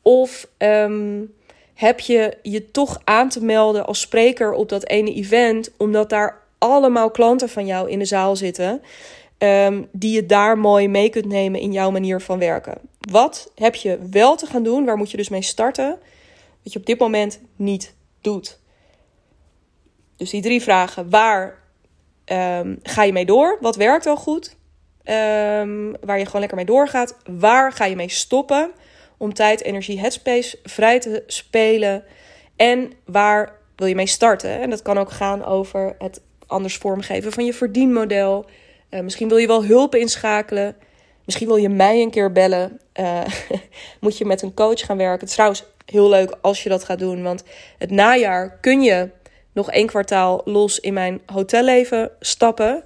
Of 0.02 0.48
um, 0.58 1.34
heb 1.74 2.00
je 2.00 2.38
je 2.42 2.72
toch 2.72 3.02
aan 3.04 3.30
te 3.30 3.44
melden 3.44 3.86
als 3.86 4.00
spreker 4.00 4.54
op 4.54 4.70
dat 4.70 4.88
ene 4.88 5.14
event, 5.14 5.72
omdat 5.78 6.10
daar 6.10 6.42
allemaal 6.58 7.12
klanten 7.12 7.50
van 7.50 7.66
jou 7.66 7.90
in 7.90 8.00
de 8.00 8.06
zaal 8.06 8.36
zitten. 8.36 8.82
Um, 9.44 9.88
die 9.92 10.16
je 10.16 10.26
daar 10.26 10.58
mooi 10.58 10.88
mee 10.88 11.10
kunt 11.10 11.26
nemen 11.26 11.60
in 11.60 11.72
jouw 11.72 11.92
manier 11.92 12.22
van 12.22 12.40
werken. 12.40 12.78
Wat 13.00 13.52
heb 13.56 13.76
je 13.76 14.00
wel 14.10 14.36
te 14.36 14.46
gaan 14.46 14.64
doen? 14.64 14.86
Waar 14.86 14.98
moet 14.98 15.12
je 15.12 15.18
dus 15.18 15.30
mee 15.30 15.42
starten? 15.42 16.00
Wat 16.64 16.74
je 16.74 16.80
op 16.80 16.86
dit 16.86 17.00
moment 17.00 17.42
niet 17.56 17.96
doet. 18.22 18.60
Dus 20.18 20.30
die 20.30 20.42
drie 20.42 20.62
vragen. 20.62 21.10
Waar 21.10 21.60
um, 22.26 22.80
ga 22.84 23.04
je 23.04 23.12
mee 23.12 23.26
door? 23.26 23.58
Wat 23.62 23.76
werkt 23.76 24.06
al 24.06 24.16
goed? 24.16 24.56
Um, 25.06 25.96
waar 26.02 26.18
je 26.18 26.26
gewoon 26.26 26.40
lekker 26.40 26.58
mee 26.58 26.66
doorgaat. 26.66 27.16
Waar 27.40 27.72
ga 27.72 27.86
je 27.86 27.96
mee 27.96 28.10
stoppen? 28.10 28.72
Om 29.18 29.34
tijd, 29.34 29.64
energie, 29.64 30.00
headspace 30.00 30.60
vrij 30.64 31.00
te 31.00 31.24
spelen. 31.28 32.04
En 32.56 32.92
waar 33.06 33.60
wil 33.76 33.88
je 33.88 33.96
mee 33.96 34.08
starten? 34.08 34.60
En 34.60 34.70
dat 34.70 34.82
kan 34.82 34.98
ook 34.98 35.12
gaan 35.12 35.46
over 35.46 35.96
het 35.98 36.22
anders 36.48 36.78
vormgeven 36.78 37.32
van 37.32 37.46
je 37.46 37.54
verdienmodel. 37.54 38.46
Uh, 38.94 39.00
misschien 39.00 39.28
wil 39.28 39.38
je 39.38 39.48
wel 39.48 39.66
hulp 39.66 39.96
inschakelen. 39.96 40.76
Misschien 41.26 41.48
wil 41.48 41.56
je 41.56 41.70
mij 41.70 42.02
een 42.02 42.12
keer 42.12 42.32
bellen. 42.32 42.80
Uh, 43.00 43.22
moet 44.02 44.18
je 44.18 44.26
met 44.26 44.42
een 44.42 44.54
coach 44.54 44.80
gaan 44.80 44.98
werken. 44.98 45.20
Het 45.20 45.30
is 45.30 45.34
trouwens 45.34 45.64
heel 45.86 46.10
leuk 46.10 46.38
als 46.42 46.64
je 46.64 46.70
dat 46.70 46.84
gaat 46.84 47.00
doen. 47.00 47.24
Want 47.24 47.44
het 47.78 47.92
najaar 47.92 48.58
kun 48.62 48.82
je 48.82 49.10
nog 49.54 49.72
één 49.72 49.88
kwartaal 49.88 50.42
los 50.46 50.80
in 50.80 50.94
mijn 50.94 51.22
hotelleven 51.26 52.12
stappen. 52.20 52.84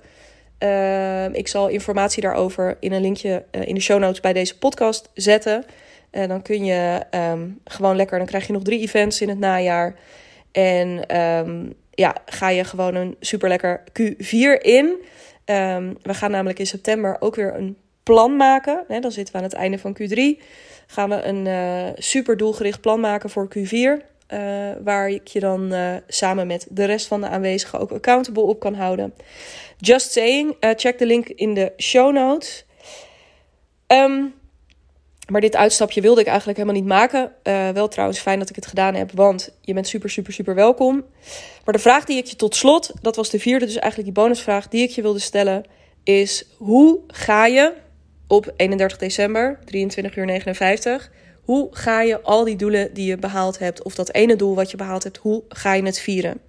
Uh, 0.64 1.34
ik 1.34 1.48
zal 1.48 1.68
informatie 1.68 2.22
daarover 2.22 2.78
in 2.80 2.92
een 2.92 3.02
linkje 3.02 3.44
uh, 3.52 3.68
in 3.68 3.76
de 3.76 3.82
show 3.82 4.00
notes 4.00 4.20
bij 4.20 4.34
deze 4.34 4.58
podcast 4.58 5.10
zetten. 5.14 5.66
En 6.10 6.28
dan 6.28 6.42
kun 6.42 6.66
je 6.66 7.02
um, 7.12 7.60
gewoon 7.66 7.96
lekker, 7.96 8.18
dan 8.18 8.28
krijg 8.28 8.48
je 8.48 8.54
nog 8.54 8.64
drie 8.64 8.80
events 8.80 9.22
in 9.22 9.30
het 9.30 9.40
najaar. 9.40 9.96
En 10.52 11.18
um, 11.18 11.74
ja, 11.92 12.16
ga 12.26 12.50
je 12.50 12.64
gewoon 12.64 12.96
een 12.96 13.16
super 13.20 13.50
lekker 13.50 13.84
Q4 14.00 14.62
in. 14.62 14.96
Um, 15.50 15.98
we 16.02 16.14
gaan 16.14 16.32
namelijk 16.32 16.60
in 16.60 16.68
september 16.68 17.16
ook 17.20 17.36
weer 17.36 17.56
een 17.56 17.78
plan 18.04 18.36
maken. 18.36 18.84
Hè, 18.88 19.00
dan 19.00 19.12
zitten 19.12 19.34
we 19.34 19.40
aan 19.40 19.46
het 19.46 19.54
einde 19.54 19.78
van 19.78 19.98
Q3. 20.02 20.44
Gaan 20.88 21.10
we 21.10 21.24
een 21.24 21.46
uh, 21.46 21.90
super 21.96 22.38
doelgericht 22.38 22.82
plan 22.82 23.00
maken 23.00 23.30
voor 23.30 23.48
Q4. 23.58 23.62
Uh, 23.74 24.00
waar 24.84 25.10
ik 25.10 25.28
je 25.28 25.40
dan 25.40 25.74
uh, 25.74 25.96
samen 26.08 26.48
met 26.48 26.68
de 26.70 26.86
rest 26.86 27.08
van 27.08 27.22
de 27.22 27.28
aanwezigen 27.28 27.80
ook 27.80 27.92
accountable 27.92 28.44
op 28.44 28.60
kan 28.60 28.74
houden. 28.74 29.14
Just 29.78 30.12
saying, 30.12 30.56
check 30.60 30.98
de 30.98 31.06
link 31.06 31.28
in 31.28 31.54
de 31.54 31.74
show 31.78 32.14
notes. 32.14 32.66
Um, 33.88 34.34
maar 35.28 35.42
dit 35.42 35.56
uitstapje 35.56 36.02
wilde 36.02 36.22
ik 36.22 36.28
eigenlijk 36.28 36.58
helemaal 36.58 36.82
niet 36.82 36.90
maken. 36.90 37.32
wel 37.74 37.88
trouwens 37.88 38.20
fijn 38.20 38.40
dat 38.40 38.50
ik 38.50 38.56
het 38.56 38.66
gedaan 38.66 38.94
heb, 38.94 39.12
want 39.12 39.50
je 39.62 39.74
bent 39.74 39.88
super, 39.88 40.10
super, 40.10 40.34
super 40.34 40.56
welkom. 40.56 41.06
Maar 41.66 41.74
de 41.74 41.80
vraag 41.80 42.06
die 42.06 42.18
ik 42.18 42.26
je 42.26 42.36
tot 42.36 42.56
slot, 42.56 42.94
dat 43.02 43.16
was 43.16 43.30
de 43.30 43.40
vierde, 43.40 43.66
dus 43.66 43.76
eigenlijk 43.76 44.14
die 44.14 44.24
bonusvraag 44.24 44.68
die 44.68 44.84
ik 44.84 44.90
je 44.90 45.02
wilde 45.02 45.20
stellen, 45.20 45.64
is 46.04 46.46
hoe 46.58 47.00
ga 47.08 47.46
je 47.46 47.74
op 48.28 48.54
31 48.56 48.98
december, 48.98 49.60
23 49.66 50.16
uur 50.16 50.26
59 50.26 51.12
hoe 51.48 51.68
ga 51.72 52.02
je 52.02 52.22
al 52.22 52.44
die 52.44 52.56
doelen 52.56 52.94
die 52.94 53.06
je 53.06 53.18
behaald 53.18 53.60
hebt, 53.60 53.84
of 53.84 53.96
dat 53.96 54.14
ene 54.14 54.36
doel 54.36 54.56
wat 54.56 54.72
je 54.72 54.78
behaald 54.78 55.04
hebt, 55.04 55.18
hoe 55.18 55.44
ga 55.50 55.74
je 55.74 55.84
het 55.84 56.00
vieren? 56.00 56.42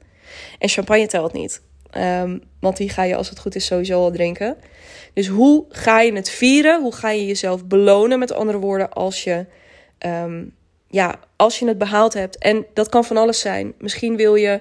En 0.58 0.68
champagne 0.68 1.06
telt 1.06 1.32
niet. 1.32 1.62
Um, 1.96 2.42
want 2.60 2.76
die 2.76 2.88
ga 2.88 3.02
je, 3.02 3.16
als 3.16 3.28
het 3.28 3.38
goed 3.38 3.54
is, 3.54 3.66
sowieso 3.66 4.00
al 4.00 4.10
drinken. 4.10 4.56
Dus 5.14 5.26
hoe 5.26 5.64
ga 5.68 6.00
je 6.00 6.12
het 6.12 6.30
vieren? 6.30 6.80
Hoe 6.80 6.94
ga 6.94 7.10
je 7.10 7.26
jezelf 7.26 7.64
belonen, 7.64 8.18
met 8.18 8.32
andere 8.32 8.58
woorden, 8.58 8.92
als 8.92 9.24
je, 9.24 9.46
um, 10.06 10.54
ja, 10.88 11.14
als 11.36 11.58
je 11.58 11.66
het 11.66 11.78
behaald 11.78 12.14
hebt? 12.14 12.38
En 12.38 12.66
dat 12.74 12.88
kan 12.88 13.04
van 13.04 13.16
alles 13.16 13.40
zijn. 13.40 13.74
Misschien 13.78 14.16
wil 14.16 14.34
je, 14.34 14.60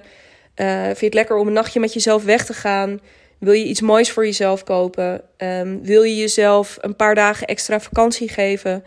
uh, 0.56 0.84
vind 0.84 0.98
je 0.98 1.04
het 1.04 1.14
lekker 1.14 1.36
om 1.36 1.46
een 1.46 1.52
nachtje 1.52 1.80
met 1.80 1.92
jezelf 1.92 2.24
weg 2.24 2.44
te 2.44 2.54
gaan. 2.54 3.00
Wil 3.38 3.52
je 3.52 3.64
iets 3.64 3.80
moois 3.80 4.10
voor 4.12 4.24
jezelf 4.24 4.64
kopen? 4.64 5.22
Um, 5.38 5.82
wil 5.82 6.02
je 6.02 6.16
jezelf 6.16 6.76
een 6.80 6.96
paar 6.96 7.14
dagen 7.14 7.46
extra 7.46 7.80
vakantie 7.80 8.28
geven? 8.28 8.84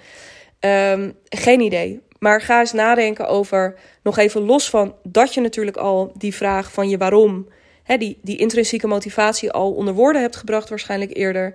Geen 1.30 1.60
idee. 1.60 2.02
Maar 2.20 2.42
ga 2.42 2.60
eens 2.60 2.74
nadenken 2.74 3.28
over, 3.28 3.76
nog 4.04 4.18
even 4.18 4.42
los 4.42 4.70
van 4.70 4.96
dat 5.04 5.34
je 5.34 5.42
natuurlijk 5.42 5.78
al 5.78 6.12
die 6.18 6.36
vraag 6.36 6.72
van 6.72 6.90
je 6.90 6.98
waarom, 6.98 7.48
hè, 7.84 7.98
die, 7.98 8.20
die 8.22 8.38
intrinsieke 8.38 8.88
motivatie 8.88 9.52
al 9.52 9.74
onder 9.74 9.94
woorden 9.94 10.22
hebt 10.22 10.36
gebracht, 10.36 10.70
waarschijnlijk 10.70 11.18
eerder. 11.18 11.54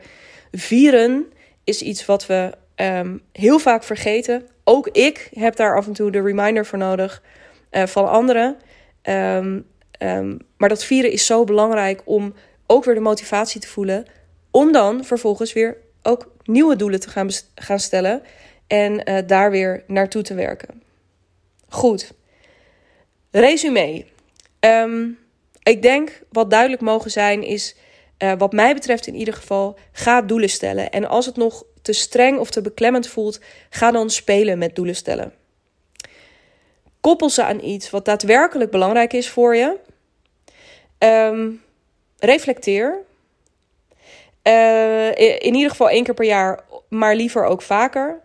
Vieren 0.52 1.26
is 1.64 1.82
iets 1.82 2.06
wat 2.06 2.26
we 2.26 2.52
um, 2.76 3.22
heel 3.32 3.58
vaak 3.58 3.84
vergeten. 3.84 4.48
Ook 4.64 4.88
ik 4.88 5.28
heb 5.32 5.56
daar 5.56 5.76
af 5.76 5.86
en 5.86 5.92
toe 5.92 6.10
de 6.10 6.22
reminder 6.22 6.66
voor 6.66 6.78
nodig 6.78 7.22
uh, 7.70 7.86
van 7.86 8.08
anderen. 8.08 8.56
Um, 9.02 9.66
um, 9.98 10.38
maar 10.56 10.68
dat 10.68 10.84
vieren 10.84 11.10
is 11.12 11.26
zo 11.26 11.44
belangrijk 11.44 12.02
om 12.04 12.34
ook 12.66 12.84
weer 12.84 12.94
de 12.94 13.00
motivatie 13.00 13.60
te 13.60 13.68
voelen. 13.68 14.06
Om 14.50 14.72
dan 14.72 15.04
vervolgens 15.04 15.52
weer 15.52 15.76
ook 16.02 16.32
nieuwe 16.44 16.76
doelen 16.76 17.00
te 17.00 17.08
gaan, 17.08 17.28
gaan 17.54 17.80
stellen 17.80 18.22
en 18.66 19.10
uh, 19.10 19.18
daar 19.26 19.50
weer 19.50 19.84
naartoe 19.86 20.22
te 20.22 20.34
werken. 20.34 20.82
Goed. 21.68 22.12
Resume. 23.30 24.04
Um, 24.60 25.18
ik 25.66 25.82
denk 25.82 26.22
wat 26.32 26.50
duidelijk 26.50 26.82
mogen 26.82 27.10
zijn 27.10 27.42
is, 27.42 27.74
uh, 28.18 28.32
wat 28.38 28.52
mij 28.52 28.74
betreft 28.74 29.06
in 29.06 29.14
ieder 29.14 29.34
geval, 29.34 29.78
ga 29.92 30.22
doelen 30.22 30.50
stellen. 30.50 30.90
En 30.90 31.08
als 31.08 31.26
het 31.26 31.36
nog 31.36 31.64
te 31.82 31.92
streng 31.92 32.38
of 32.38 32.50
te 32.50 32.60
beklemmend 32.60 33.08
voelt, 33.08 33.40
ga 33.70 33.90
dan 33.90 34.10
spelen 34.10 34.58
met 34.58 34.74
doelen 34.74 34.96
stellen. 34.96 35.32
Koppel 37.00 37.30
ze 37.30 37.44
aan 37.44 37.64
iets 37.64 37.90
wat 37.90 38.04
daadwerkelijk 38.04 38.70
belangrijk 38.70 39.12
is 39.12 39.28
voor 39.28 39.56
je. 39.56 39.76
Um, 40.98 41.62
reflecteer. 42.18 42.98
Uh, 44.42 45.08
in 45.18 45.54
ieder 45.54 45.70
geval 45.70 45.90
één 45.90 46.04
keer 46.04 46.14
per 46.14 46.24
jaar, 46.24 46.60
maar 46.88 47.14
liever 47.14 47.44
ook 47.44 47.62
vaker. 47.62 48.20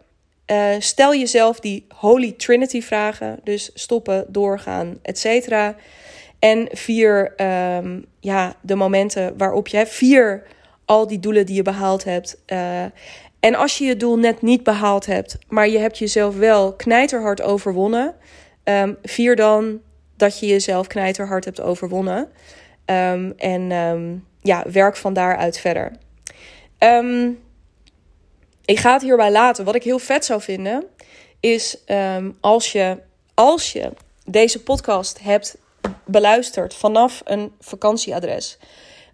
Uh, 0.51 0.75
stel 0.79 1.15
jezelf 1.15 1.59
die 1.59 1.85
Holy 1.95 2.31
Trinity 2.31 2.81
vragen. 2.81 3.39
Dus 3.43 3.71
stoppen, 3.73 4.25
doorgaan, 4.27 4.99
et 5.01 5.19
cetera. 5.19 5.75
En 6.41 6.67
vier 6.71 7.33
um, 7.77 8.05
ja, 8.19 8.55
de 8.61 8.75
momenten 8.75 9.37
waarop 9.37 9.67
je 9.67 9.85
vier 9.85 10.43
al 10.85 11.07
die 11.07 11.19
doelen 11.19 11.45
die 11.45 11.55
je 11.55 11.61
behaald 11.61 12.03
hebt. 12.03 12.41
Uh, 12.47 12.83
en 13.39 13.55
als 13.55 13.77
je 13.77 13.85
je 13.85 13.97
doel 13.97 14.17
net 14.17 14.41
niet 14.41 14.63
behaald 14.63 15.05
hebt, 15.05 15.37
maar 15.47 15.69
je 15.69 15.77
hebt 15.77 15.97
jezelf 15.97 16.37
wel 16.37 16.73
knijterhard 16.73 17.41
overwonnen. 17.41 18.15
Um, 18.63 18.97
vier 19.03 19.35
dan 19.35 19.81
dat 20.17 20.39
je 20.39 20.45
jezelf 20.45 20.87
knijterhard 20.87 21.45
hebt 21.45 21.61
overwonnen. 21.61 22.29
Um, 22.85 23.33
en 23.37 24.25
ja, 24.41 24.63
werk 24.71 24.95
van 24.95 25.13
daaruit 25.13 25.59
verder. 25.59 25.91
Ik 28.65 28.79
ga 28.79 28.93
het 28.93 29.01
hierbij 29.01 29.31
laten. 29.31 29.65
Wat 29.65 29.75
ik 29.75 29.83
heel 29.83 29.99
vet 29.99 30.25
zou 30.25 30.41
vinden, 30.41 30.83
is 31.39 31.77
als, 32.39 32.71
je, 32.71 32.97
als 33.33 33.71
je 33.71 33.91
deze 34.25 34.63
podcast 34.63 35.19
hebt 35.21 35.57
beluisterd 36.05 36.73
vanaf 36.73 37.21
een 37.23 37.51
vakantieadres. 37.59 38.57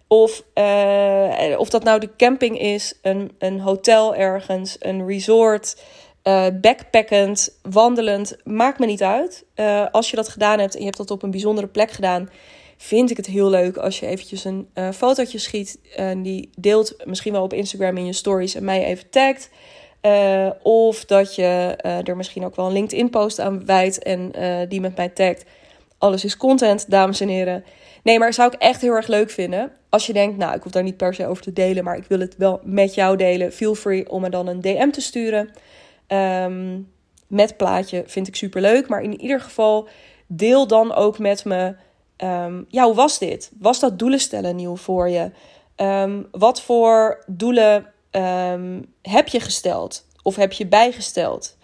Of, 0.06 0.42
uh, 0.54 1.54
of 1.58 1.68
dat 1.68 1.84
nou 1.84 2.00
de 2.00 2.16
camping 2.16 2.60
is, 2.60 2.94
een, 3.02 3.32
een 3.38 3.60
hotel 3.60 4.14
ergens, 4.14 4.76
een 4.78 5.06
resort, 5.06 5.76
uh, 6.24 6.46
backpackend, 6.60 7.58
wandelend, 7.62 8.36
maakt 8.44 8.78
me 8.78 8.86
niet 8.86 9.02
uit. 9.02 9.44
Uh, 9.56 9.86
als 9.90 10.10
je 10.10 10.16
dat 10.16 10.28
gedaan 10.28 10.58
hebt 10.58 10.72
en 10.72 10.78
je 10.78 10.84
hebt 10.84 10.96
dat 10.96 11.10
op 11.10 11.22
een 11.22 11.30
bijzondere 11.30 11.66
plek 11.66 11.90
gedaan, 11.90 12.30
vind 12.76 13.10
ik 13.10 13.16
het 13.16 13.26
heel 13.26 13.50
leuk 13.50 13.76
als 13.76 14.00
je 14.00 14.06
eventjes 14.06 14.44
een 14.44 14.68
uh, 14.74 14.90
fotootje 14.90 15.38
schiet. 15.38 15.78
En 15.96 16.22
die 16.22 16.50
deelt 16.58 16.96
misschien 17.04 17.32
wel 17.32 17.42
op 17.42 17.52
Instagram 17.52 17.96
in 17.96 18.06
je 18.06 18.12
stories 18.12 18.54
en 18.54 18.64
mij 18.64 18.84
even 18.84 19.10
tagt. 19.10 19.50
Of 20.62 21.04
dat 21.04 21.34
je 21.34 21.76
er 22.04 22.16
misschien 22.16 22.44
ook 22.44 22.56
wel 22.56 22.66
een 22.66 22.72
LinkedIn-post 22.72 23.40
aan 23.40 23.66
wijdt 23.66 24.02
en 24.02 24.32
die 24.68 24.80
met 24.80 24.96
mij 24.96 25.08
tagt. 25.08 25.44
Alles 25.98 26.24
is 26.24 26.36
content, 26.36 26.90
dames 26.90 27.20
en 27.20 27.28
heren. 27.28 27.64
Nee, 28.02 28.18
maar 28.18 28.32
zou 28.32 28.52
ik 28.52 28.60
echt 28.60 28.80
heel 28.80 28.94
erg 28.94 29.06
leuk 29.06 29.30
vinden. 29.30 29.72
Als 29.88 30.06
je 30.06 30.12
denkt, 30.12 30.36
nou, 30.36 30.54
ik 30.54 30.62
hoef 30.62 30.72
daar 30.72 30.82
niet 30.82 30.96
per 30.96 31.14
se 31.14 31.26
over 31.26 31.42
te 31.42 31.52
delen, 31.52 31.84
maar 31.84 31.96
ik 31.96 32.04
wil 32.08 32.20
het 32.20 32.36
wel 32.36 32.60
met 32.62 32.94
jou 32.94 33.16
delen. 33.16 33.52
Feel 33.52 33.74
free 33.74 34.10
om 34.10 34.20
me 34.20 34.30
dan 34.30 34.46
een 34.46 34.60
DM 34.60 34.90
te 34.90 35.00
sturen. 35.00 35.50
Um, 36.08 36.92
met 37.26 37.56
plaatje 37.56 38.02
vind 38.06 38.28
ik 38.28 38.36
super 38.36 38.60
leuk. 38.60 38.88
Maar 38.88 39.02
in 39.02 39.20
ieder 39.20 39.40
geval, 39.40 39.88
deel 40.26 40.66
dan 40.66 40.94
ook 40.94 41.18
met 41.18 41.44
me 41.44 41.74
Um, 42.24 42.66
ja, 42.68 42.84
hoe 42.84 42.94
was 42.94 43.18
dit? 43.18 43.50
Was 43.58 43.80
dat 43.80 43.98
doelen 43.98 44.20
stellen 44.20 44.56
nieuw 44.56 44.76
voor 44.76 45.08
je? 45.08 45.30
Um, 45.76 46.28
wat 46.30 46.62
voor 46.62 47.24
doelen 47.26 47.86
heb 49.02 49.28
je 49.28 49.40
gesteld? 49.40 50.06
Of 50.22 50.36
heb 50.36 50.52
je 50.52 50.66
bijgesteld? 50.66 51.56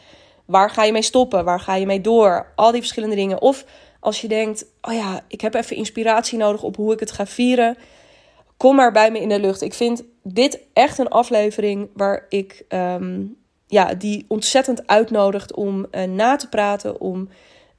waar 0.45 0.71
ga 0.71 0.85
je 0.85 0.93
mee 0.93 1.03
stoppen? 1.03 1.45
Waar 1.45 1.61
ga 1.61 1.75
je 1.75 1.87
mee 1.87 2.01
door? 2.01 2.53
Al 2.55 2.71
die 2.71 2.81
verschillende 2.81 3.17
dingen. 3.17 3.43
Of 3.43 3.65
als 4.05 4.21
je 4.21 4.29
denkt, 4.29 4.67
oh 4.83 4.95
ja, 4.95 5.25
ik 5.29 5.41
heb 5.41 5.55
even 5.55 5.77
inspiratie 5.77 6.39
nodig 6.39 6.63
op 6.63 6.77
hoe 6.77 6.93
ik 6.93 7.01
het 7.01 7.11
ga 7.11 7.27
vieren. 7.27 7.77
Kom 8.57 8.77
maar 8.77 8.93
bij 8.93 9.11
me 9.11 9.21
in 9.21 9.29
de 9.29 9.41
lucht. 9.41 9.63
Ik 9.63 9.75
vind 9.75 10.03
dit 10.23 10.61
echt 10.73 10.99
een 10.99 11.09
aflevering 11.09 11.89
waar 11.95 12.27
ik 12.29 12.65
ehm, 12.69 13.25
ja, 13.67 13.95
die 13.95 14.25
ontzettend 14.29 14.87
uitnodigt 14.87 15.55
om 15.55 15.87
uh, 15.91 16.03
na 16.03 16.37
te 16.37 16.49
praten, 16.49 17.01
om 17.01 17.29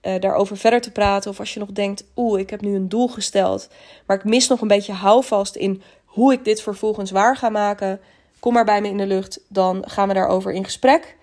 uh, 0.01 0.19
daarover 0.19 0.57
verder 0.57 0.81
te 0.81 0.91
praten. 0.91 1.31
Of 1.31 1.39
als 1.39 1.53
je 1.53 1.59
nog 1.59 1.71
denkt, 1.71 2.05
oeh, 2.15 2.39
ik 2.39 2.49
heb 2.49 2.61
nu 2.61 2.75
een 2.75 2.89
doel 2.89 3.07
gesteld, 3.07 3.69
maar 4.05 4.17
ik 4.17 4.23
mis 4.23 4.47
nog 4.47 4.61
een 4.61 4.67
beetje 4.67 4.93
houvast 4.93 5.55
in 5.55 5.81
hoe 6.05 6.33
ik 6.33 6.45
dit 6.45 6.61
vervolgens 6.61 7.11
waar 7.11 7.37
ga 7.37 7.49
maken. 7.49 7.99
Kom 8.39 8.53
maar 8.53 8.65
bij 8.65 8.81
me 8.81 8.87
in 8.87 8.97
de 8.97 9.07
lucht, 9.07 9.39
dan 9.49 9.83
gaan 9.87 10.07
we 10.07 10.13
daarover 10.13 10.51
in 10.51 10.63
gesprek. 10.63 11.17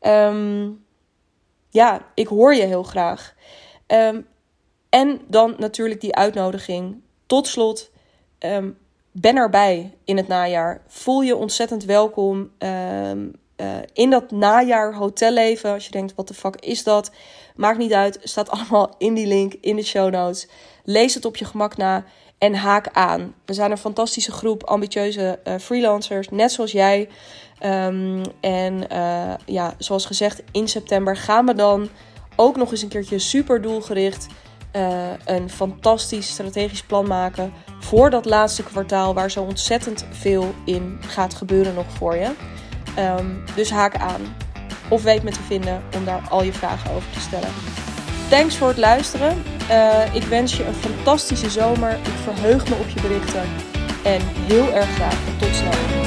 Um, 0.00 0.84
ja, 1.70 2.06
ik 2.14 2.26
hoor 2.26 2.54
je 2.54 2.62
heel 2.62 2.82
graag. 2.82 3.34
Um, 3.86 4.26
en 4.94 5.20
dan 5.26 5.54
natuurlijk 5.58 6.00
die 6.00 6.14
uitnodiging. 6.14 7.00
Tot 7.26 7.46
slot, 7.46 7.90
um, 8.38 8.78
ben 9.12 9.36
erbij 9.36 9.94
in 10.04 10.16
het 10.16 10.28
najaar. 10.28 10.82
Voel 10.86 11.20
je 11.20 11.36
ontzettend 11.36 11.84
welkom. 11.84 12.50
Um, 12.58 13.32
uh, 13.56 13.66
in 13.92 14.10
dat 14.10 14.30
najaar 14.30 14.94
hotelleven. 14.94 15.72
Als 15.72 15.84
je 15.84 15.90
denkt, 15.90 16.14
wat 16.14 16.28
de 16.28 16.34
fuck 16.34 16.56
is 16.56 16.82
dat? 16.82 17.10
Maakt 17.56 17.78
niet 17.78 17.92
uit. 17.92 18.18
Staat 18.22 18.50
allemaal 18.56 18.94
in 18.98 19.14
die 19.14 19.26
link 19.26 19.54
in 19.60 19.76
de 19.76 19.82
show 19.82 20.12
notes. 20.12 20.48
Lees 20.84 21.14
het 21.14 21.24
op 21.24 21.36
je 21.36 21.44
gemak 21.44 21.76
na 21.76 22.04
en 22.38 22.54
haak 22.54 22.88
aan. 22.92 23.34
We 23.44 23.54
zijn 23.54 23.70
een 23.70 23.78
fantastische 23.78 24.32
groep 24.32 24.64
ambitieuze 24.64 25.38
uh, 25.44 25.54
freelancers, 25.58 26.28
net 26.28 26.52
zoals 26.52 26.72
jij. 26.72 27.08
Um, 27.64 28.22
en 28.40 28.86
uh, 28.92 29.34
ja, 29.46 29.74
zoals 29.78 30.06
gezegd, 30.06 30.42
in 30.52 30.68
september 30.68 31.16
gaan 31.16 31.46
we 31.46 31.54
dan 31.54 31.88
ook 32.36 32.56
nog 32.56 32.70
eens 32.70 32.82
een 32.82 32.88
keertje 32.88 33.18
super 33.18 33.62
doelgericht 33.62 34.26
uh, 34.76 35.08
een 35.24 35.50
fantastisch 35.50 36.28
strategisch 36.28 36.82
plan 36.82 37.06
maken 37.06 37.52
voor 37.80 38.10
dat 38.10 38.24
laatste 38.24 38.62
kwartaal 38.62 39.14
waar 39.14 39.30
zo 39.30 39.42
ontzettend 39.42 40.04
veel 40.10 40.54
in 40.64 40.98
gaat 41.06 41.34
gebeuren 41.34 41.74
nog 41.74 41.86
voor 41.98 42.16
je. 42.16 42.30
Um, 42.98 43.44
dus 43.54 43.70
haak 43.70 43.96
aan 43.96 44.20
of 44.88 45.02
weet 45.02 45.22
me 45.22 45.30
te 45.30 45.42
vinden 45.42 45.82
om 45.96 46.04
daar 46.04 46.22
al 46.30 46.42
je 46.42 46.52
vragen 46.52 46.90
over 46.90 47.10
te 47.12 47.20
stellen. 47.20 47.48
Thanks 48.28 48.56
voor 48.56 48.68
het 48.68 48.78
luisteren. 48.78 49.42
Uh, 49.70 50.14
ik 50.14 50.22
wens 50.22 50.56
je 50.56 50.66
een 50.66 50.74
fantastische 50.74 51.50
zomer. 51.50 51.92
Ik 51.92 52.14
verheug 52.22 52.68
me 52.68 52.74
op 52.74 52.88
je 52.88 53.00
berichten. 53.00 53.42
En 54.04 54.20
heel 54.24 54.72
erg 54.72 54.94
graag 54.94 55.18
tot 55.38 55.54
snel. 55.54 56.03